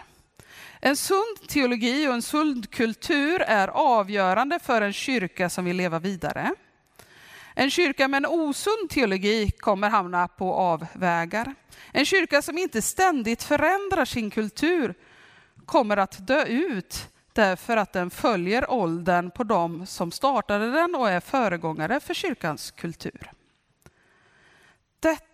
En 0.82 0.96
sund 0.96 1.48
teologi 1.48 2.08
och 2.08 2.14
en 2.14 2.22
sund 2.22 2.72
kultur 2.72 3.42
är 3.42 3.68
avgörande 3.68 4.60
för 4.60 4.82
en 4.82 4.94
kyrka 4.94 5.50
som 5.50 5.66
vill 5.66 5.78
leva 5.78 6.00
vidare. 6.00 6.52
En 7.54 7.72
kyrka 7.72 8.08
med 8.08 8.18
en 8.18 8.26
osund 8.26 8.90
teologi 8.90 9.52
kommer 9.52 9.90
hamna 9.90 10.28
på 10.28 10.54
avvägar. 10.54 11.56
En 11.92 12.06
kyrka 12.06 12.42
som 12.42 12.58
inte 12.58 12.82
ständigt 12.82 13.44
förändrar 13.44 14.06
sin 14.06 14.30
kultur 14.30 14.94
kommer 15.66 15.98
att 15.98 16.28
dö 16.28 16.46
ut 16.46 17.10
därför 17.34 17.78
att 17.78 17.94
den 17.94 18.10
följer 18.10 18.72
åldern 18.72 19.32
på 19.32 19.44
dem 19.44 19.86
som 19.86 20.12
startade 20.12 20.72
den 20.72 20.96
och 20.96 21.10
är 21.10 21.20
föregångare 21.20 22.00
för 22.00 22.14
kyrkans 22.14 22.72
kultur. 22.72 23.32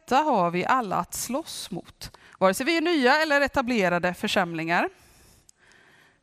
Detta 0.06 0.16
har 0.24 0.52
vi 0.52 0.66
alla 0.66 0.96
att 0.96 1.14
slåss 1.14 1.72
mot, 1.72 2.18
vare 2.40 2.54
sig 2.54 2.66
vi 2.66 2.78
är 2.78 2.82
nya 2.82 3.22
eller 3.22 3.42
etablerade 3.42 4.14
församlingar. 4.14 4.90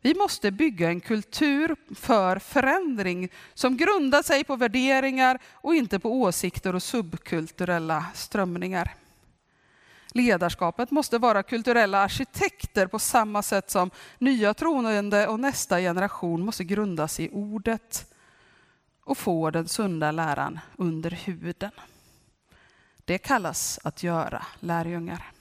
Vi 0.00 0.14
måste 0.14 0.50
bygga 0.50 0.88
en 0.88 1.00
kultur 1.00 1.76
för 1.94 2.38
förändring 2.38 3.28
som 3.54 3.76
grundar 3.76 4.22
sig 4.22 4.44
på 4.44 4.56
värderingar 4.56 5.38
och 5.52 5.74
inte 5.74 5.98
på 5.98 6.20
åsikter 6.20 6.74
och 6.74 6.82
subkulturella 6.82 8.04
strömningar. 8.14 8.94
Ledarskapet 10.12 10.90
måste 10.90 11.18
vara 11.18 11.42
kulturella 11.42 11.98
arkitekter 11.98 12.86
på 12.86 12.98
samma 12.98 13.42
sätt 13.42 13.70
som 13.70 13.90
nya 14.18 14.54
troende 14.54 15.26
och 15.26 15.40
nästa 15.40 15.78
generation 15.78 16.44
måste 16.44 16.64
grundas 16.64 17.20
i 17.20 17.28
ordet 17.32 18.14
och 19.04 19.18
få 19.18 19.50
den 19.50 19.68
sunda 19.68 20.12
läran 20.12 20.58
under 20.76 21.10
huden. 21.10 21.70
Det 23.10 23.18
kallas 23.18 23.78
att 23.84 24.02
göra 24.02 24.46
lärjungar. 24.60 25.32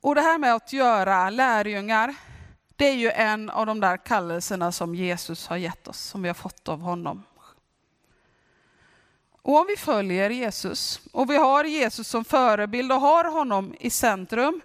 Och 0.00 0.14
det 0.14 0.20
här 0.20 0.38
med 0.38 0.54
att 0.54 0.72
göra 0.72 1.30
lärjungar, 1.30 2.14
det 2.76 2.88
är 2.88 2.94
ju 2.94 3.10
en 3.10 3.50
av 3.50 3.66
de 3.66 3.80
där 3.80 3.96
kallelserna 3.96 4.72
som 4.72 4.94
Jesus 4.94 5.46
har 5.46 5.56
gett 5.56 5.88
oss, 5.88 5.98
som 5.98 6.22
vi 6.22 6.28
har 6.28 6.34
fått 6.34 6.68
av 6.68 6.80
honom. 6.80 7.22
Och 9.42 9.60
om 9.60 9.66
vi 9.66 9.76
följer 9.76 10.30
Jesus 10.30 11.00
och 11.12 11.30
vi 11.30 11.36
har 11.36 11.64
Jesus 11.64 12.08
som 12.08 12.24
förebild 12.24 12.92
och 12.92 13.00
har 13.00 13.24
honom 13.24 13.74
i 13.80 13.90
centrum, 13.90 14.60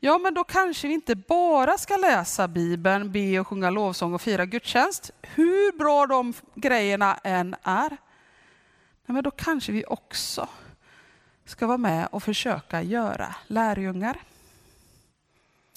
ja 0.00 0.18
men 0.18 0.34
då 0.34 0.44
kanske 0.44 0.88
vi 0.88 0.94
inte 0.94 1.14
bara 1.14 1.78
ska 1.78 1.96
läsa 1.96 2.48
Bibeln, 2.48 3.12
be 3.12 3.40
och 3.40 3.46
sjunga 3.46 3.70
lovsång 3.70 4.14
och 4.14 4.22
fira 4.22 4.46
gudstjänst, 4.46 5.10
hur 5.22 5.78
bra 5.78 6.06
de 6.06 6.34
grejerna 6.54 7.18
än 7.24 7.56
är 7.62 7.96
ja, 9.10 9.14
men 9.14 9.22
då 9.22 9.30
kanske 9.30 9.72
vi 9.72 9.84
också 9.86 10.48
ska 11.44 11.66
vara 11.66 11.78
med 11.78 12.08
och 12.12 12.22
försöka 12.22 12.82
göra 12.82 13.34
lärjungar. 13.46 14.20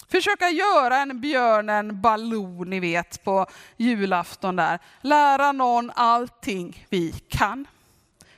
Försöka 0.08 0.48
göra 0.48 0.96
en 0.96 1.20
björnen 1.20 2.00
Baloo, 2.00 2.64
ni 2.64 2.80
vet, 2.80 3.24
på 3.24 3.46
julafton 3.76 4.56
där. 4.56 4.78
Lära 5.00 5.52
någon 5.52 5.90
allting 5.94 6.86
vi 6.88 7.12
kan. 7.28 7.66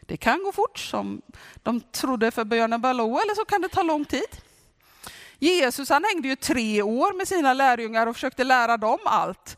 Det 0.00 0.17
kan 0.17 0.43
gå 0.43 0.53
fort 0.53 0.79
som 0.79 1.23
de 1.55 1.81
trodde 1.81 2.31
för 2.31 2.45
björnen 2.45 2.81
Baloo, 2.81 3.19
eller 3.19 3.35
så 3.35 3.45
kan 3.45 3.61
det 3.61 3.69
ta 3.69 3.83
lång 3.83 4.05
tid. 4.05 4.37
Jesus 5.38 5.88
han 5.88 6.05
hängde 6.05 6.29
ju 6.29 6.37
tre 6.37 6.83
år 6.83 7.12
med 7.12 7.29
sina 7.29 7.53
lärjungar 7.53 8.07
och 8.07 8.17
försökte 8.17 8.45
lära 8.45 8.76
dem 8.76 8.99
allt. 9.05 9.57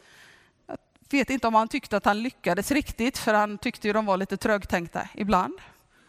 Jag 1.11 1.19
vet 1.19 1.31
inte 1.31 1.47
om 1.47 1.55
han 1.55 1.69
tyckte 1.69 1.97
att 1.97 2.05
han 2.05 2.23
lyckades 2.23 2.71
riktigt, 2.71 3.19
för 3.19 3.35
han 3.35 3.59
tyckte 3.59 3.87
ju 3.87 3.93
de 3.93 4.07
var 4.07 4.17
lite 4.17 4.37
trögtänkta 4.37 5.09
ibland. 5.15 5.61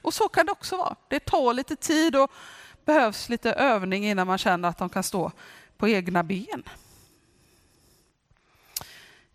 Och 0.01 0.13
så 0.13 0.29
kan 0.29 0.45
det 0.45 0.51
också 0.51 0.77
vara. 0.77 0.95
Det 1.07 1.19
tar 1.19 1.53
lite 1.53 1.75
tid 1.75 2.15
och 2.15 2.31
behövs 2.85 3.29
lite 3.29 3.53
övning 3.53 4.05
innan 4.05 4.27
man 4.27 4.37
känner 4.37 4.69
att 4.69 4.77
de 4.77 4.89
kan 4.89 5.03
stå 5.03 5.31
på 5.77 5.87
egna 5.87 6.23
ben. 6.23 6.63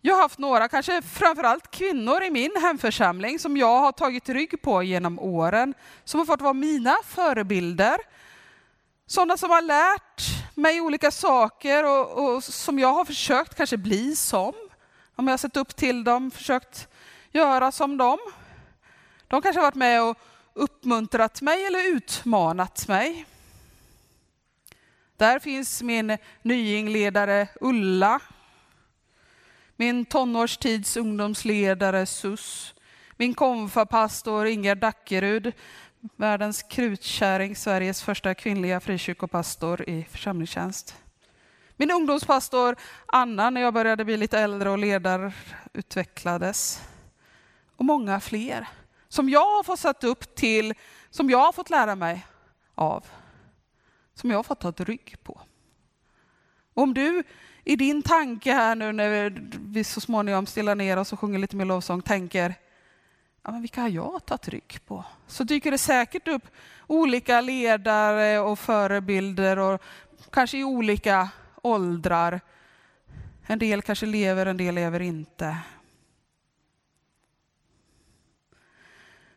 Jag 0.01 0.15
har 0.15 0.21
haft 0.21 0.39
några, 0.39 0.67
kanske 0.67 1.01
framförallt 1.01 1.71
kvinnor 1.71 2.23
i 2.23 2.31
min 2.31 2.51
hemförsamling 2.61 3.39
som 3.39 3.57
jag 3.57 3.79
har 3.79 3.91
tagit 3.91 4.29
rygg 4.29 4.61
på 4.61 4.83
genom 4.83 5.19
åren, 5.19 5.73
som 6.03 6.19
har 6.19 6.25
fått 6.25 6.41
vara 6.41 6.53
mina 6.53 6.95
förebilder. 7.05 7.97
Sådana 9.07 9.37
som 9.37 9.49
har 9.49 9.61
lärt 9.61 10.21
mig 10.55 10.81
olika 10.81 11.11
saker 11.11 11.83
och, 11.83 12.35
och 12.35 12.43
som 12.43 12.79
jag 12.79 12.93
har 12.93 13.05
försökt 13.05 13.55
kanske 13.55 13.77
bli 13.77 14.15
som. 14.15 14.53
Om 15.15 15.27
jag 15.27 15.33
har 15.33 15.37
sett 15.37 15.57
upp 15.57 15.75
till 15.75 16.03
dem, 16.03 16.31
försökt 16.31 16.87
göra 17.31 17.71
som 17.71 17.97
dem. 17.97 18.19
De 19.27 19.41
kanske 19.41 19.59
har 19.59 19.67
varit 19.67 19.75
med 19.75 20.03
och 20.03 20.17
uppmuntrat 20.53 21.41
mig 21.41 21.65
eller 21.65 21.95
utmanat 21.95 22.87
mig. 22.87 23.25
Där 25.17 25.39
finns 25.39 25.81
min 25.81 26.17
nyingledare 26.41 27.47
Ulla, 27.61 28.19
min 29.75 30.05
tonårstids 30.05 30.97
ungdomsledare 30.97 32.05
Sus, 32.05 32.75
min 33.17 33.33
konfapastor 33.33 34.45
Inger 34.45 34.75
Dackerud, 34.75 35.53
världens 36.15 36.63
krutkärring, 36.63 37.55
Sveriges 37.55 38.03
första 38.03 38.35
kvinnliga 38.35 38.79
frikyrkopastor 38.79 39.89
i 39.89 40.07
församlingstjänst. 40.11 40.95
Min 41.77 41.91
ungdomspastor 41.91 42.75
Anna 43.05 43.49
när 43.49 43.61
jag 43.61 43.73
började 43.73 44.05
bli 44.05 44.17
lite 44.17 44.39
äldre 44.39 44.69
och 44.69 44.77
ledarutvecklades. 44.77 46.81
Och 47.75 47.85
många 47.85 48.19
fler 48.19 48.67
som 49.07 49.29
jag 49.29 49.55
har 49.55 49.63
fått 49.63 49.79
satt 49.79 50.03
upp 50.03 50.35
till, 50.35 50.73
som 51.09 51.29
jag 51.29 51.39
har 51.39 51.51
fått 51.51 51.69
lära 51.69 51.95
mig 51.95 52.25
av 52.75 53.05
som 54.15 54.31
jag 54.31 54.37
har 54.37 54.43
fått 54.43 54.59
ta 54.59 54.69
ett 54.69 54.79
rygg 54.79 55.15
på. 55.23 55.41
Om 56.73 56.93
du 56.93 57.23
i 57.63 57.75
din 57.75 58.01
tanke 58.01 58.53
här 58.53 58.75
nu 58.75 58.91
när 58.91 59.33
vi 59.59 59.83
så 59.83 60.01
småningom 60.01 60.45
stillar 60.45 60.75
ner 60.75 60.97
oss 60.97 61.13
och 61.13 61.19
sjunger 61.19 61.39
lite 61.39 61.55
mer 61.55 61.65
lovsång 61.65 62.01
tänker, 62.01 62.55
ja, 63.43 63.51
men 63.51 63.61
vilka 63.61 63.81
har 63.81 63.89
jag 63.89 64.25
tagit 64.25 64.47
rygg 64.47 64.79
på? 64.85 65.03
Så 65.27 65.43
dyker 65.43 65.71
det 65.71 65.77
säkert 65.77 66.27
upp 66.27 66.47
olika 66.87 67.41
ledare 67.41 68.39
och 68.39 68.59
förebilder 68.59 69.59
och 69.59 69.81
kanske 70.31 70.57
i 70.57 70.63
olika 70.63 71.29
åldrar. 71.65 72.41
En 73.45 73.59
del 73.59 73.81
kanske 73.81 74.05
lever, 74.05 74.45
en 74.45 74.57
del 74.57 74.75
lever 74.75 74.99
inte. 74.99 75.57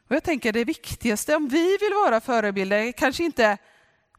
Och 0.09 0.17
jag 0.17 0.25
tänker 0.25 0.53
det 0.53 0.65
viktigaste 0.65 1.37
om 1.37 1.49
vi 1.49 1.77
vill 1.81 1.93
vara 1.95 2.21
förebilder 2.21 2.93
kanske 2.93 3.25
inte 3.25 3.59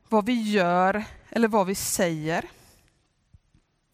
vad 0.10 0.26
vi 0.26 0.52
gör 0.52 1.04
eller 1.30 1.48
vad 1.48 1.68
vi 1.68 1.76
säger. 1.76 2.46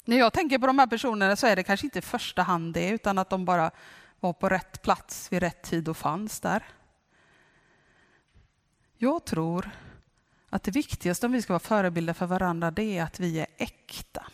När 0.06 0.18
jag 0.18 0.34
tänker 0.34 0.60
på 0.60 0.68
de 0.68 0.80
här 0.80 0.88
personerna 0.88 1.36
så 1.36 1.48
är 1.48 1.56
det 1.56 1.64
kanske 1.64 1.88
inte 1.88 2.00
i 2.00 2.02
första 2.02 2.42
hand 2.42 2.74
det, 2.74 2.90
utan 2.90 3.18
att 3.18 3.30
de 3.30 3.46
bara 3.46 3.72
var 4.20 4.34
på 4.34 4.50
rätt 4.50 4.82
plats 4.82 5.32
vid 5.32 5.40
rätt 5.40 5.62
tid 5.62 5.90
och 5.90 5.98
fanns 5.98 6.40
där. 6.40 6.64
Jag 8.98 9.26
tror 9.26 9.70
att 10.56 10.64
det 10.64 10.72
viktigaste 10.72 11.26
om 11.26 11.32
vi 11.32 11.42
ska 11.42 11.54
vara 11.54 11.60
förebilder 11.60 12.14
för 12.14 12.26
varandra, 12.26 12.72
det 12.72 12.98
är 12.98 13.04
att 13.04 13.20
vi 13.20 13.40
är 13.40 13.48
äkta. 13.58 14.26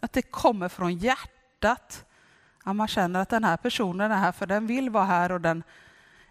Att 0.00 0.12
det 0.12 0.22
kommer 0.22 0.68
från 0.68 0.98
hjärtat. 0.98 2.04
Att 2.64 2.76
man 2.76 2.88
känner 2.88 3.20
att 3.20 3.28
den 3.28 3.44
här 3.44 3.56
personen 3.56 4.12
är 4.12 4.16
här 4.16 4.32
för 4.32 4.46
den 4.46 4.66
vill 4.66 4.90
vara 4.90 5.04
här 5.04 5.32
och 5.32 5.40
den 5.40 5.62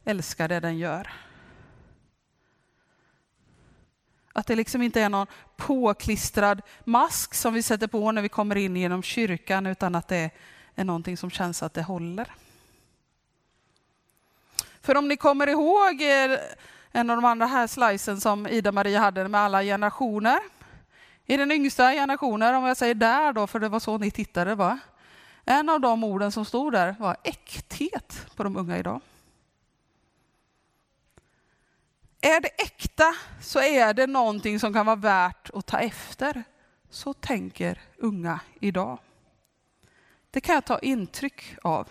älskar 0.03 0.47
det 0.47 0.59
den 0.59 0.77
gör. 0.77 1.11
Att 4.33 4.47
det 4.47 4.55
liksom 4.55 4.81
inte 4.81 5.01
är 5.01 5.09
någon 5.09 5.27
påklistrad 5.55 6.61
mask 6.83 7.33
som 7.33 7.53
vi 7.53 7.63
sätter 7.63 7.87
på 7.87 8.11
när 8.11 8.21
vi 8.21 8.29
kommer 8.29 8.55
in 8.55 8.75
genom 8.75 9.03
kyrkan 9.03 9.65
utan 9.65 9.95
att 9.95 10.07
det 10.07 10.29
är 10.75 10.83
någonting 10.83 11.17
som 11.17 11.29
känns 11.29 11.63
att 11.63 11.73
det 11.73 11.83
håller. 11.83 12.31
För 14.81 14.97
om 14.97 15.07
ni 15.07 15.17
kommer 15.17 15.47
ihåg 15.47 16.01
en 16.91 17.09
av 17.09 17.17
de 17.17 17.25
andra 17.25 17.45
här 17.45 17.67
slicen 17.67 18.21
som 18.21 18.47
Ida-Maria 18.47 18.99
hade 18.99 19.27
med 19.27 19.41
alla 19.41 19.63
generationer. 19.63 20.39
I 21.25 21.37
den 21.37 21.51
yngsta 21.51 21.91
generationen, 21.91 22.55
om 22.55 22.63
jag 22.63 22.77
säger 22.77 22.95
där 22.95 23.33
då, 23.33 23.47
för 23.47 23.59
det 23.59 23.69
var 23.69 23.79
så 23.79 23.97
ni 23.97 24.11
tittade, 24.11 24.55
va? 24.55 24.79
En 25.45 25.69
av 25.69 25.81
de 25.81 26.03
orden 26.03 26.31
som 26.31 26.45
stod 26.45 26.73
där 26.73 26.95
var 26.99 27.17
äkthet 27.23 28.25
på 28.35 28.43
de 28.43 28.57
unga 28.57 28.77
idag. 28.77 29.01
Är 32.21 32.41
det 32.41 32.61
äkta 32.61 33.15
så 33.41 33.59
är 33.59 33.93
det 33.93 34.07
någonting 34.07 34.59
som 34.59 34.73
kan 34.73 34.85
vara 34.85 34.95
värt 34.95 35.49
att 35.53 35.65
ta 35.65 35.79
efter. 35.79 36.43
Så 36.89 37.13
tänker 37.13 37.81
unga 37.97 38.39
idag. 38.59 38.99
Det 40.31 40.41
kan 40.41 40.55
jag 40.55 40.65
ta 40.65 40.79
intryck 40.79 41.55
av. 41.63 41.89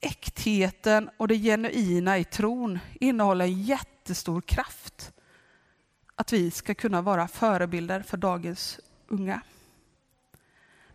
Äktheten 0.00 1.10
och 1.16 1.28
det 1.28 1.38
genuina 1.38 2.18
i 2.18 2.24
tron 2.24 2.78
innehåller 3.00 3.44
en 3.44 3.62
jättestor 3.62 4.40
kraft. 4.40 5.12
Att 6.14 6.32
vi 6.32 6.50
ska 6.50 6.74
kunna 6.74 7.02
vara 7.02 7.28
förebilder 7.28 8.02
för 8.02 8.16
dagens 8.16 8.80
unga. 9.08 9.40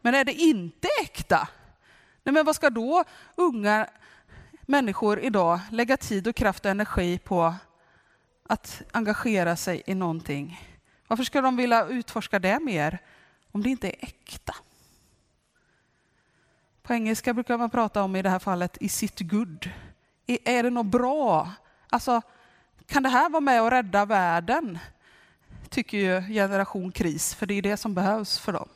Men 0.02 0.16
är 0.16 0.26
det 0.26 0.34
inte 0.34 0.88
äkta? 1.04 1.48
Nej, 2.24 2.34
men 2.34 2.46
vad 2.46 2.56
ska 2.56 2.70
då 2.70 3.04
unga 3.36 3.88
människor 4.62 5.20
idag 5.20 5.60
lägga 5.72 5.98
tid 5.98 6.28
och 6.28 6.36
kraft 6.36 6.66
och 6.66 6.72
energi 6.72 7.20
på 7.20 7.56
att 8.48 8.82
engagera 8.92 9.56
sig 9.56 9.84
i 9.86 9.96
någonting? 9.96 10.72
Varför 11.08 11.24
ska 11.24 11.42
de 11.42 11.58
vilja 11.58 11.86
utforska 11.86 12.40
det 12.40 12.60
mer 12.60 13.00
om 13.52 13.64
det 13.64 13.70
inte 13.70 13.88
är 13.88 13.96
äkta? 14.00 14.56
På 16.84 16.94
engelska 16.94 17.34
brukar 17.34 17.58
man 17.58 17.70
prata 17.70 18.04
om 18.04 18.16
i 18.16 18.22
det 18.22 18.30
här 18.30 18.40
fallet 18.40 18.78
is 18.80 19.04
it 19.04 19.20
good? 19.20 19.70
Är 20.28 20.64
det 20.64 20.70
något 20.70 20.86
bra? 20.86 21.52
Alltså, 21.90 22.22
kan 22.86 23.04
det 23.04 23.10
här 23.10 23.30
vara 23.30 23.42
med 23.42 23.62
och 23.62 23.72
rädda 23.72 24.06
världen? 24.06 24.80
Tycker 25.70 25.98
ju 25.98 26.34
generation 26.34 26.92
kris, 26.92 27.36
för 27.36 27.46
det 27.46 27.54
är 27.54 27.62
det 27.62 27.78
som 27.78 27.94
behövs 27.94 28.40
för 28.40 28.54
dem. 28.54 28.70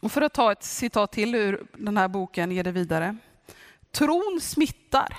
Och 0.00 0.12
för 0.12 0.22
att 0.22 0.34
ta 0.34 0.52
ett 0.52 0.62
citat 0.62 1.12
till 1.12 1.34
ur 1.34 1.66
den 1.76 1.96
här 1.96 2.08
boken, 2.08 2.52
Ge 2.52 2.62
det 2.62 2.72
vidare. 2.72 3.16
Tron 3.90 4.38
smittar. 4.42 5.16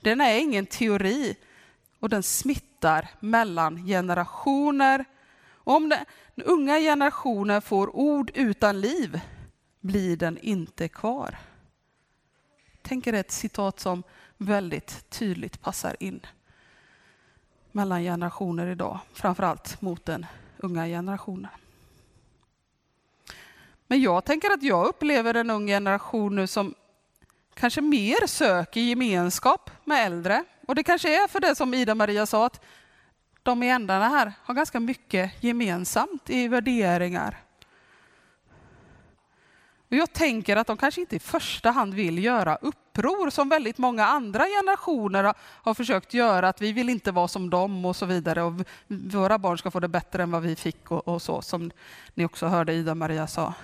Den 0.00 0.20
är 0.20 0.38
ingen 0.38 0.66
teori 0.66 1.36
och 2.00 2.08
den 2.08 2.22
smittar 2.22 3.08
mellan 3.20 3.86
generationer. 3.86 5.04
Om 5.68 5.88
den 5.88 6.04
unga 6.44 6.78
generationen 6.78 7.62
får 7.62 7.96
ord 7.96 8.30
utan 8.34 8.80
liv 8.80 9.20
blir 9.80 10.16
den 10.16 10.38
inte 10.38 10.88
kvar. 10.88 11.38
Tänker 12.82 13.12
ett 13.12 13.30
citat 13.30 13.80
som 13.80 14.02
väldigt 14.36 15.10
tydligt 15.10 15.60
passar 15.60 15.96
in 16.00 16.20
mellan 17.72 18.02
generationer 18.02 18.66
idag, 18.66 18.98
framförallt 19.12 19.80
mot 19.80 20.04
den 20.04 20.26
unga 20.56 20.86
generationen. 20.86 21.50
Men 23.86 24.00
jag 24.00 24.24
tänker 24.24 24.50
att 24.50 24.62
jag 24.62 24.86
upplever 24.86 25.34
en 25.34 25.50
ung 25.50 25.66
generation 25.66 26.36
nu 26.36 26.46
som 26.46 26.74
kanske 27.54 27.80
mer 27.80 28.26
söker 28.26 28.80
gemenskap 28.80 29.70
med 29.84 30.06
äldre. 30.06 30.44
Och 30.66 30.74
det 30.74 30.82
kanske 30.82 31.24
är 31.24 31.28
för 31.28 31.40
det 31.40 31.54
som 31.54 31.74
Ida-Maria 31.74 32.26
sa, 32.26 32.46
att 32.46 32.60
de 33.46 33.62
i 33.62 33.68
ändarna 33.70 34.08
här 34.08 34.32
har 34.42 34.54
ganska 34.54 34.80
mycket 34.80 35.44
gemensamt 35.44 36.30
i 36.30 36.48
värderingar. 36.48 37.36
Och 39.88 39.96
jag 39.96 40.12
tänker 40.12 40.56
att 40.56 40.66
de 40.66 40.76
kanske 40.76 41.00
inte 41.00 41.16
i 41.16 41.18
första 41.18 41.70
hand 41.70 41.94
vill 41.94 42.24
göra 42.24 42.56
uppror 42.56 43.30
som 43.30 43.48
väldigt 43.48 43.78
många 43.78 44.06
andra 44.06 44.44
generationer 44.44 45.34
har 45.38 45.74
försökt 45.74 46.14
göra, 46.14 46.48
att 46.48 46.60
vi 46.60 46.72
vill 46.72 46.88
inte 46.88 47.12
vara 47.12 47.28
som 47.28 47.50
dem 47.50 47.84
och 47.84 47.96
så 47.96 48.06
vidare 48.06 48.42
och 48.42 48.52
våra 48.88 49.38
barn 49.38 49.58
ska 49.58 49.70
få 49.70 49.80
det 49.80 49.88
bättre 49.88 50.22
än 50.22 50.30
vad 50.30 50.42
vi 50.42 50.56
fick 50.56 50.90
och, 50.90 51.08
och 51.08 51.22
så, 51.22 51.42
som 51.42 51.70
ni 52.14 52.24
också 52.24 52.46
hörde 52.46 52.72
Ida-Maria 52.72 53.26
sa. 53.26 53.54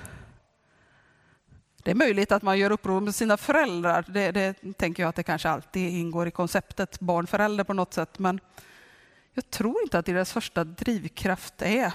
Det 1.83 1.91
är 1.91 1.95
möjligt 1.95 2.33
att 2.33 2.43
man 2.43 2.59
gör 2.59 2.73
uppror 2.73 3.01
med 3.01 3.15
sina 3.15 3.37
föräldrar. 3.37 4.05
Det, 4.09 4.33
det 4.33 4.55
tänker 4.77 5.03
jag 5.03 5.09
att 5.09 5.17
det 5.17 5.23
kanske 5.23 5.49
alltid 5.49 5.91
ingår 5.91 6.29
i 6.29 6.31
konceptet 6.31 7.01
barn-förälder 7.01 7.65
på 7.65 7.73
något 7.73 7.95
sätt. 7.95 8.19
Men 8.19 8.41
jag 9.35 9.51
tror 9.51 9.83
inte 9.83 9.99
att 9.99 10.07
deras 10.07 10.33
första 10.33 10.65
drivkraft 10.65 11.63
är 11.63 11.93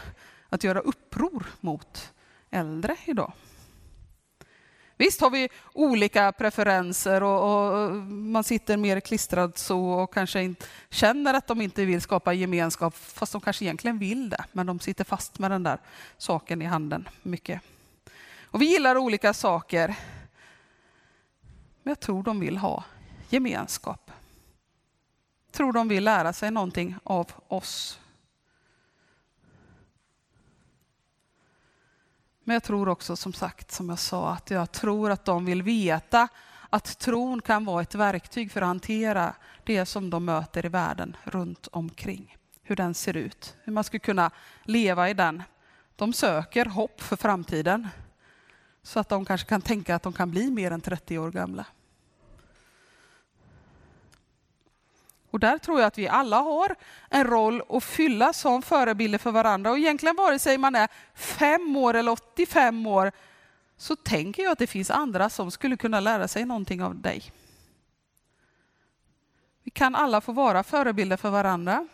att 0.50 0.64
göra 0.64 0.80
uppror 0.80 1.46
mot 1.62 2.14
äldre 2.50 2.96
idag. 3.06 3.34
Visst 4.98 5.22
har 5.22 5.30
vi 5.30 5.50
olika 5.74 6.32
preferenser 6.32 7.24
och, 7.24 7.84
och, 7.84 7.94
man 8.08 8.44
sitter 8.44 8.78
mer 8.78 9.00
klistrad 9.00 9.58
så 9.58 9.90
och 9.90 10.14
kanske 10.14 10.42
inte, 10.42 10.66
känner 10.90 11.34
att 11.34 11.48
de 11.48 11.62
inte 11.62 11.86
vill 11.86 12.02
skapa 12.02 12.34
gemenskap 12.34 12.96
fast 12.96 13.32
de 13.32 13.42
kanske 13.42 13.66
egentligen 13.66 14.00
vill 14.00 14.30
det. 14.30 14.46
Men 14.52 14.66
de 14.66 14.80
sitter 14.80 15.04
fast 15.04 15.40
med 15.40 15.52
den 15.52 15.64
där 15.64 15.80
saken 16.18 16.62
i 16.62 16.66
handen 16.66 17.10
mycket. 17.24 17.62
Och 18.44 18.62
vi 18.62 18.66
gillar 18.66 18.98
olika 18.98 19.34
saker. 19.34 19.88
Men 21.84 21.92
jag 21.92 22.00
tror 22.00 22.24
de 22.24 22.40
vill 22.40 22.58
ha 22.58 22.84
gemenskap. 23.30 24.12
Jag 25.58 25.60
tror 25.60 25.74
de 25.74 25.88
vill 25.88 26.04
lära 26.04 26.34
sig 26.34 26.52
någonting 26.52 26.96
av 27.04 27.32
oss. 27.48 28.00
Men 32.44 32.54
jag 32.54 32.64
tror 32.64 32.90
också 32.90 33.16
som 33.16 33.34
sagt, 33.34 33.72
som 33.72 33.90
jag 33.90 34.00
sa, 34.00 34.34
att 34.34 34.50
jag 34.50 34.72
tror 34.72 35.12
att 35.12 35.26
de 35.26 35.46
vill 35.46 35.64
veta 35.64 36.28
att 36.70 37.00
tron 37.00 37.42
kan 37.42 37.66
vara 37.66 37.82
ett 37.82 37.96
verktyg 37.96 38.52
för 38.52 38.62
att 38.62 38.68
hantera 38.68 39.36
det 39.64 39.86
som 39.86 40.10
de 40.10 40.26
möter 40.26 40.66
i 40.66 40.70
världen 40.70 41.18
runt 41.24 41.68
omkring. 41.72 42.38
Hur 42.64 42.76
den 42.76 42.94
ser 42.94 43.18
ut, 43.18 43.56
hur 43.64 43.74
man 43.74 43.84
ska 43.84 44.00
kunna 44.00 44.32
leva 44.64 45.10
i 45.10 45.14
den. 45.14 45.44
De 45.96 46.14
söker 46.14 46.66
hopp 46.66 47.02
för 47.02 47.16
framtiden 47.16 47.88
så 48.84 49.00
att 49.00 49.10
de 49.10 49.26
kanske 49.26 49.50
kan 49.50 49.62
tänka 49.62 49.96
att 49.96 50.04
de 50.04 50.14
kan 50.14 50.32
bli 50.32 50.52
mer 50.52 50.72
än 50.72 50.82
30 50.82 51.18
år 51.18 51.32
gamla. 51.32 51.66
Och 55.38 55.42
där 55.42 55.58
tror 55.58 55.80
jag 55.80 55.88
att 55.88 55.98
vi 55.98 56.08
alla 56.08 56.40
har 56.40 56.76
en 57.10 57.24
roll 57.24 57.62
att 57.70 57.84
fylla 57.84 58.34
som 58.34 58.62
förebilder 58.62 59.18
för 59.18 59.32
varandra. 59.32 59.72
Och 59.72 59.78
egentligen 59.78 60.16
vare 60.16 60.40
sig 60.40 60.58
man 60.58 60.76
är 60.76 60.88
fem 61.14 61.76
år 61.76 61.94
eller 61.94 62.12
85 62.12 62.88
år 62.88 63.12
så 63.78 63.96
tänker 63.96 64.44
jag 64.44 64.52
att 64.52 64.60
det 64.60 64.68
finns 64.68 64.92
andra 64.92 65.30
som 65.30 65.52
skulle 65.52 65.78
kunna 65.78 66.00
lära 66.00 66.28
sig 66.28 66.46
någonting 66.46 66.84
av 66.84 66.96
dig. 66.96 67.24
Vi 69.64 69.72
kan 69.72 69.96
alla 69.96 70.22
få 70.22 70.32
vara 70.32 70.64
förebilder 70.64 71.18
för 71.18 71.30
varandra. 71.30 71.88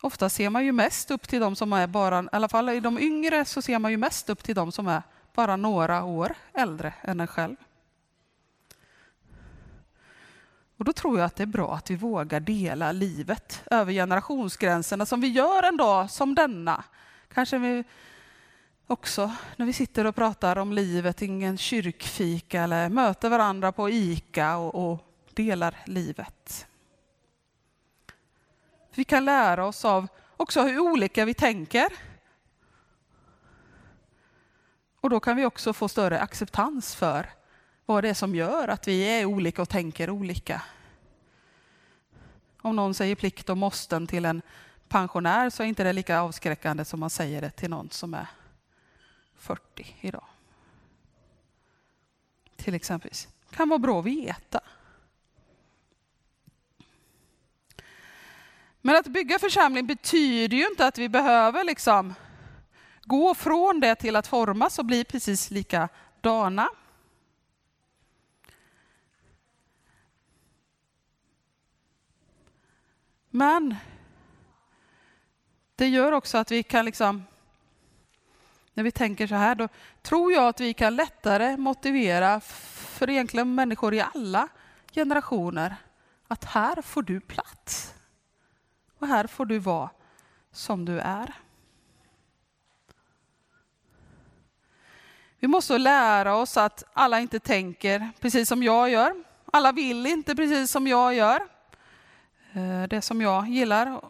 Ofta 0.00 0.28
ser 0.28 0.50
man 0.50 0.64
ju 0.64 0.72
mest 0.72 1.10
upp 1.10 1.28
till 1.28 1.40
de 1.40 1.56
som 1.56 1.72
är 1.72 1.86
bara, 1.86 2.22
i 2.22 2.28
alla 2.32 2.48
fall 2.48 2.68
i 2.68 2.80
de 2.80 2.98
yngre 2.98 3.44
så 3.44 3.62
ser 3.62 3.78
man 3.78 3.90
ju 3.90 3.96
mest 3.96 4.30
upp 4.30 4.42
till 4.42 4.54
de 4.54 4.72
som 4.72 4.86
är 4.86 5.02
bara 5.34 5.56
några 5.56 6.04
år 6.04 6.34
äldre 6.52 6.94
än 7.02 7.20
en 7.20 7.26
själv. 7.26 7.56
Och 10.80 10.84
då 10.84 10.92
tror 10.92 11.18
jag 11.18 11.26
att 11.26 11.36
det 11.36 11.42
är 11.42 11.46
bra 11.46 11.74
att 11.74 11.90
vi 11.90 11.96
vågar 11.96 12.40
dela 12.40 12.92
livet 12.92 13.62
över 13.70 13.92
generationsgränserna 13.92 15.06
som 15.06 15.20
vi 15.20 15.28
gör 15.28 15.62
en 15.62 15.76
dag 15.76 16.10
som 16.10 16.34
denna. 16.34 16.84
Kanske 17.34 17.58
vi 17.58 17.84
också 18.86 19.32
när 19.56 19.66
vi 19.66 19.72
sitter 19.72 20.04
och 20.04 20.14
pratar 20.14 20.58
om 20.58 20.72
livet 20.72 21.22
i 21.22 21.26
en 21.26 21.58
kyrkfika 21.58 22.62
eller 22.62 22.88
möter 22.88 23.28
varandra 23.28 23.72
på 23.72 23.90
ICA 23.90 24.56
och, 24.56 24.92
och 24.92 25.06
delar 25.34 25.76
livet. 25.84 26.66
Vi 28.94 29.04
kan 29.04 29.24
lära 29.24 29.66
oss 29.66 29.84
av 29.84 30.08
också 30.36 30.62
hur 30.62 30.78
olika 30.78 31.24
vi 31.24 31.34
tänker. 31.34 31.92
Och 35.00 35.10
då 35.10 35.20
kan 35.20 35.36
vi 35.36 35.44
också 35.44 35.72
få 35.72 35.88
större 35.88 36.20
acceptans 36.20 36.94
för 36.94 37.39
vad 37.94 38.04
det 38.04 38.08
är 38.08 38.14
som 38.14 38.34
gör 38.34 38.68
att 38.68 38.88
vi 38.88 39.02
är 39.02 39.24
olika 39.24 39.62
och 39.62 39.68
tänker 39.68 40.10
olika. 40.10 40.62
Om 42.62 42.76
någon 42.76 42.94
säger 42.94 43.14
plikt 43.14 43.48
och 43.48 43.56
måsten 43.56 44.06
till 44.06 44.24
en 44.24 44.42
pensionär 44.88 45.50
så 45.50 45.62
är 45.62 45.66
inte 45.66 45.84
det 45.84 45.92
lika 45.92 46.20
avskräckande 46.20 46.84
som 46.84 47.00
man 47.00 47.10
säger 47.10 47.40
det 47.40 47.50
till 47.50 47.70
någon 47.70 47.90
som 47.90 48.14
är 48.14 48.26
40 49.36 49.96
idag. 50.00 50.24
Till 52.56 52.74
exempelvis. 52.74 53.28
Det 53.50 53.56
kan 53.56 53.68
vara 53.68 53.78
bra 53.78 53.98
att 53.98 54.06
veta. 54.06 54.60
Men 58.80 58.96
att 58.96 59.06
bygga 59.06 59.38
församling 59.38 59.86
betyder 59.86 60.56
ju 60.56 60.66
inte 60.66 60.86
att 60.86 60.98
vi 60.98 61.08
behöver 61.08 61.64
liksom 61.64 62.14
gå 63.02 63.34
från 63.34 63.80
det 63.80 63.94
till 63.94 64.16
att 64.16 64.26
formas 64.26 64.78
och 64.78 64.84
bli 64.84 65.04
precis 65.04 65.50
likadana. 65.50 66.68
Men 73.30 73.76
det 75.76 75.88
gör 75.88 76.12
också 76.12 76.38
att 76.38 76.50
vi 76.50 76.62
kan 76.62 76.84
liksom, 76.84 77.24
när 78.74 78.84
vi 78.84 78.90
tänker 78.90 79.26
så 79.26 79.34
här, 79.34 79.54
då 79.54 79.68
tror 80.02 80.32
jag 80.32 80.48
att 80.48 80.60
vi 80.60 80.74
kan 80.74 80.96
lättare 80.96 81.56
motivera 81.56 82.40
för 82.40 83.10
egentligen 83.10 83.54
människor 83.54 83.94
i 83.94 84.04
alla 84.14 84.48
generationer 84.92 85.76
att 86.28 86.44
här 86.44 86.82
får 86.82 87.02
du 87.02 87.20
plats. 87.20 87.94
Och 88.98 89.06
här 89.06 89.26
får 89.26 89.46
du 89.46 89.58
vara 89.58 89.90
som 90.52 90.84
du 90.84 91.00
är. 91.00 91.34
Vi 95.38 95.48
måste 95.48 95.78
lära 95.78 96.36
oss 96.36 96.56
att 96.56 96.84
alla 96.92 97.20
inte 97.20 97.40
tänker 97.40 98.10
precis 98.20 98.48
som 98.48 98.62
jag 98.62 98.90
gör. 98.90 99.24
Alla 99.52 99.72
vill 99.72 100.06
inte 100.06 100.36
precis 100.36 100.70
som 100.70 100.86
jag 100.86 101.14
gör. 101.14 101.59
Eh, 102.52 102.82
det 102.88 103.02
som 103.02 103.20
jag 103.20 103.48
gillar. 103.48 104.00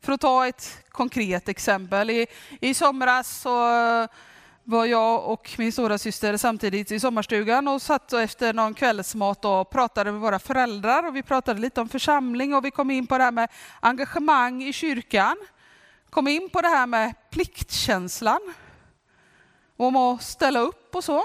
För 0.00 0.12
att 0.12 0.20
ta 0.20 0.46
ett 0.46 0.84
konkret 0.88 1.48
exempel. 1.48 2.10
I, 2.10 2.26
i 2.60 2.74
somras 2.74 3.40
så 3.40 3.50
var 4.64 4.86
jag 4.86 5.24
och 5.24 5.54
min 5.58 5.72
stora 5.72 5.98
syster 5.98 6.36
samtidigt 6.36 6.90
i 6.90 7.00
sommarstugan 7.00 7.68
och 7.68 7.82
satt 7.82 8.12
efter 8.12 8.52
någon 8.52 8.74
kvällsmat 8.74 9.44
och 9.44 9.70
pratade 9.70 10.12
med 10.12 10.20
våra 10.20 10.38
föräldrar. 10.38 11.06
Och 11.06 11.16
vi 11.16 11.22
pratade 11.22 11.60
lite 11.60 11.80
om 11.80 11.88
församling 11.88 12.54
och 12.54 12.64
vi 12.64 12.70
kom 12.70 12.90
in 12.90 13.06
på 13.06 13.18
det 13.18 13.24
här 13.24 13.32
med 13.32 13.48
engagemang 13.80 14.62
i 14.62 14.72
kyrkan. 14.72 15.36
Kom 16.10 16.28
in 16.28 16.50
på 16.50 16.60
det 16.60 16.68
här 16.68 16.86
med 16.86 17.14
pliktkänslan. 17.30 18.54
Om 19.76 19.96
att 19.96 20.22
ställa 20.22 20.60
upp 20.60 20.94
och 20.94 21.04
så. 21.04 21.24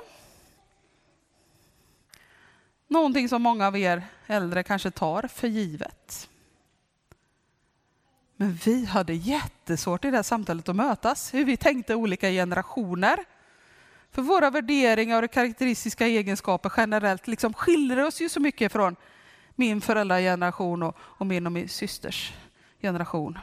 Någonting 2.92 3.30
som 3.30 3.42
många 3.42 3.68
av 3.68 3.78
er 3.78 4.04
äldre 4.28 4.64
kanske 4.64 4.92
tar 4.92 5.28
för 5.28 5.48
givet. 5.48 6.30
Men 8.36 8.54
vi 8.54 8.86
hade 8.86 9.14
jättesvårt 9.14 10.06
i 10.06 10.10
det 10.10 10.16
här 10.16 10.24
samtalet 10.24 10.70
att 10.70 10.76
mötas, 10.76 11.34
hur 11.34 11.46
vi 11.46 11.58
tänkte 11.58 11.96
olika 11.96 12.30
generationer. 12.30 13.26
För 14.12 14.22
våra 14.22 14.50
värderingar 14.50 15.24
och 15.24 15.32
karaktäristiska 15.32 16.08
egenskaper 16.08 16.72
generellt 16.78 17.28
liksom 17.28 17.54
skiljer 17.54 18.06
oss 18.06 18.22
ju 18.22 18.30
så 18.30 18.40
mycket 18.40 18.72
från 18.72 18.96
min 19.56 19.82
föräldrageneration 19.82 20.84
och, 20.84 20.96
och 21.00 21.26
min 21.26 21.46
och 21.46 21.52
min 21.52 21.70
systers 21.70 22.34
generation. 22.82 23.40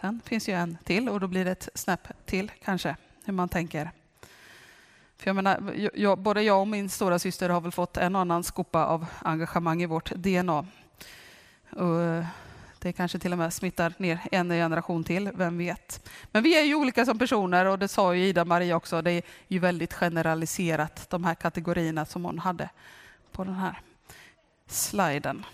Sen 0.00 0.20
finns 0.24 0.48
ju 0.48 0.52
en 0.52 0.78
till 0.84 1.08
och 1.08 1.20
då 1.20 1.26
blir 1.26 1.44
det 1.44 1.50
ett 1.50 1.68
snäpp 1.74 2.26
till 2.26 2.52
kanske, 2.64 2.96
hur 3.24 3.32
man 3.32 3.48
tänker. 3.48 3.90
För 5.24 5.28
jag 5.28 5.36
menar, 5.36 5.90
jag, 5.94 6.18
både 6.18 6.42
jag 6.42 6.60
och 6.60 6.68
min 6.68 6.88
stora 6.88 7.18
syster 7.18 7.48
har 7.48 7.60
väl 7.60 7.72
fått 7.72 7.96
en 7.96 8.14
och 8.14 8.20
annan 8.20 8.44
skopa 8.44 8.86
av 8.86 9.06
engagemang 9.22 9.82
i 9.82 9.86
vårt 9.86 10.10
DNA. 10.10 10.66
Och 11.70 12.00
eh, 12.00 12.26
det 12.78 12.92
kanske 12.92 13.18
till 13.18 13.32
och 13.32 13.38
med 13.38 13.52
smittar 13.52 13.94
ner 13.98 14.20
en 14.32 14.48
generation 14.48 15.04
till, 15.04 15.30
vem 15.34 15.58
vet. 15.58 16.10
Men 16.32 16.42
vi 16.42 16.58
är 16.58 16.64
ju 16.64 16.74
olika 16.74 17.04
som 17.04 17.18
personer 17.18 17.64
och 17.66 17.78
det 17.78 17.88
sa 17.88 18.14
ju 18.14 18.26
Ida-Maria 18.26 18.76
också, 18.76 19.02
det 19.02 19.12
är 19.12 19.22
ju 19.48 19.58
väldigt 19.58 19.94
generaliserat 19.94 21.10
de 21.10 21.24
här 21.24 21.34
kategorierna 21.34 22.04
som 22.04 22.24
hon 22.24 22.38
hade 22.38 22.70
på 23.32 23.44
den 23.44 23.54
här 23.54 23.80
sliden. 24.66 25.44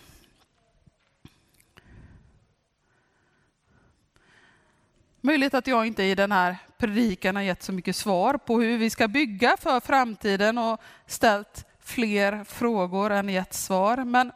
Möjligt 5.23 5.55
att 5.55 5.67
jag 5.67 5.87
inte 5.87 6.03
i 6.03 6.15
den 6.15 6.33
här 6.33 6.57
predikan 6.79 7.37
har 7.37 7.43
gett 7.43 7.63
så 7.63 7.73
mycket 7.73 7.97
svar 7.97 8.35
på 8.35 8.61
hur 8.61 8.79
vi 8.79 8.91
ska 8.91 9.09
bygga 9.09 9.57
för 9.57 9.81
framtiden 9.81 10.59
och 10.59 10.81
ställt 11.07 11.67
fler 11.81 12.45
frågor 12.45 13.11
än 13.11 13.29
gett 13.29 13.55
svar. 13.55 13.97
Men 13.97 14.33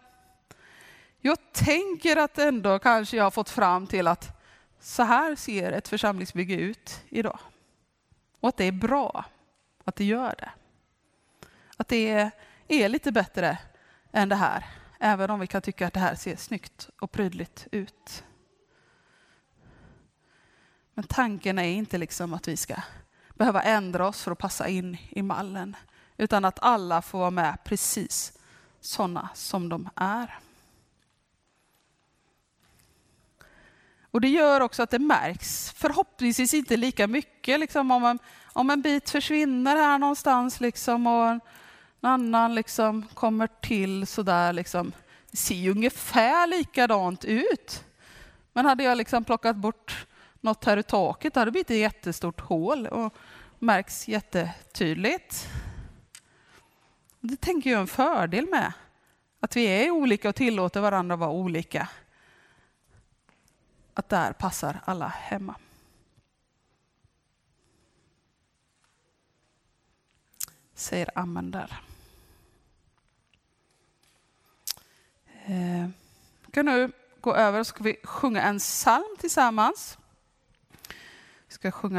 jag 1.20 1.38
tänker 1.52 2.16
att 2.16 2.38
ändå 2.38 2.78
kanske 2.78 3.16
jag 3.16 3.24
har 3.24 3.30
fått 3.30 3.50
fram 3.50 3.86
till 3.86 4.06
att 4.06 4.40
så 4.80 5.02
här 5.02 5.36
ser 5.36 5.72
ett 5.72 5.88
församlingsbygge 5.88 6.54
ut 6.54 7.04
idag. 7.08 7.38
Och 8.40 8.48
att 8.48 8.56
det 8.56 8.64
är 8.64 8.72
bra 8.72 9.24
att 9.84 9.96
det 9.96 10.04
gör 10.04 10.34
det. 10.38 10.50
Att 11.76 11.88
det 11.88 12.30
är 12.68 12.88
lite 12.88 13.12
bättre 13.12 13.58
än 14.12 14.28
det 14.28 14.36
här, 14.36 14.64
även 15.00 15.30
om 15.30 15.40
vi 15.40 15.46
kan 15.46 15.62
tycka 15.62 15.86
att 15.86 15.94
det 15.94 16.00
här 16.00 16.14
ser 16.14 16.36
snyggt 16.36 16.90
och 17.00 17.12
prydligt 17.12 17.66
ut. 17.70 18.24
Men 20.94 21.04
tanken 21.04 21.58
är 21.58 21.64
inte 21.64 21.98
liksom 21.98 22.34
att 22.34 22.48
vi 22.48 22.56
ska 22.56 22.74
behöva 23.34 23.62
ändra 23.62 24.08
oss 24.08 24.22
för 24.22 24.30
att 24.30 24.38
passa 24.38 24.68
in 24.68 24.96
i 25.10 25.22
mallen, 25.22 25.76
utan 26.16 26.44
att 26.44 26.58
alla 26.62 27.02
får 27.02 27.18
vara 27.18 27.30
med 27.30 27.58
precis 27.64 28.38
sådana 28.80 29.28
som 29.34 29.68
de 29.68 29.88
är. 29.94 30.38
Och 34.14 34.20
det 34.20 34.28
gör 34.28 34.60
också 34.60 34.82
att 34.82 34.90
det 34.90 34.98
märks, 34.98 35.72
förhoppningsvis 35.72 36.54
inte 36.54 36.76
lika 36.76 37.06
mycket, 37.06 37.60
liksom 37.60 37.90
om, 37.90 38.04
en, 38.04 38.18
om 38.52 38.70
en 38.70 38.82
bit 38.82 39.10
försvinner 39.10 39.76
här 39.76 39.98
någonstans 39.98 40.60
liksom, 40.60 41.06
och 41.06 41.28
en 41.28 41.40
annan 42.00 42.54
liksom 42.54 43.06
kommer 43.14 43.46
till 43.46 44.06
sådär. 44.06 44.52
Liksom. 44.52 44.92
Det 45.30 45.36
ser 45.36 45.54
ju 45.54 45.70
ungefär 45.70 46.46
likadant 46.46 47.24
ut. 47.24 47.84
Men 48.52 48.66
hade 48.66 48.84
jag 48.84 48.98
liksom 48.98 49.24
plockat 49.24 49.56
bort 49.56 50.06
något 50.44 50.64
här 50.64 50.76
i 50.76 50.82
taket, 50.82 51.34
Det 51.34 51.40
hade 51.40 51.50
blivit 51.50 51.70
ett 51.70 51.76
jättestort 51.76 52.40
hål 52.40 52.86
och 52.86 53.14
märks 53.58 54.08
jättetydligt. 54.08 55.48
Det 57.20 57.36
tänker 57.36 57.70
jag 57.70 57.76
är 57.76 57.80
en 57.80 57.86
fördel 57.86 58.46
med, 58.50 58.72
att 59.40 59.56
vi 59.56 59.64
är 59.64 59.90
olika 59.90 60.28
och 60.28 60.34
tillåter 60.34 60.80
varandra 60.80 61.14
att 61.14 61.20
vara 61.20 61.30
olika 61.30 61.88
att 63.94 64.08
där 64.08 64.32
passar 64.32 64.80
alla 64.84 65.08
hemma. 65.08 65.54
Säger 70.74 71.10
amen 71.14 71.50
där. 71.50 71.80
Eh, 75.46 75.88
vi 76.46 76.52
kan 76.52 76.66
nu 76.66 76.92
gå 77.20 77.34
över 77.34 77.60
och 77.60 77.66
ska 77.66 77.84
vi 77.84 77.96
sjunga 78.04 78.42
en 78.42 78.58
psalm 78.58 79.16
tillsammans. 79.18 79.98
Ska 81.54 81.70
sjunga 81.70 81.92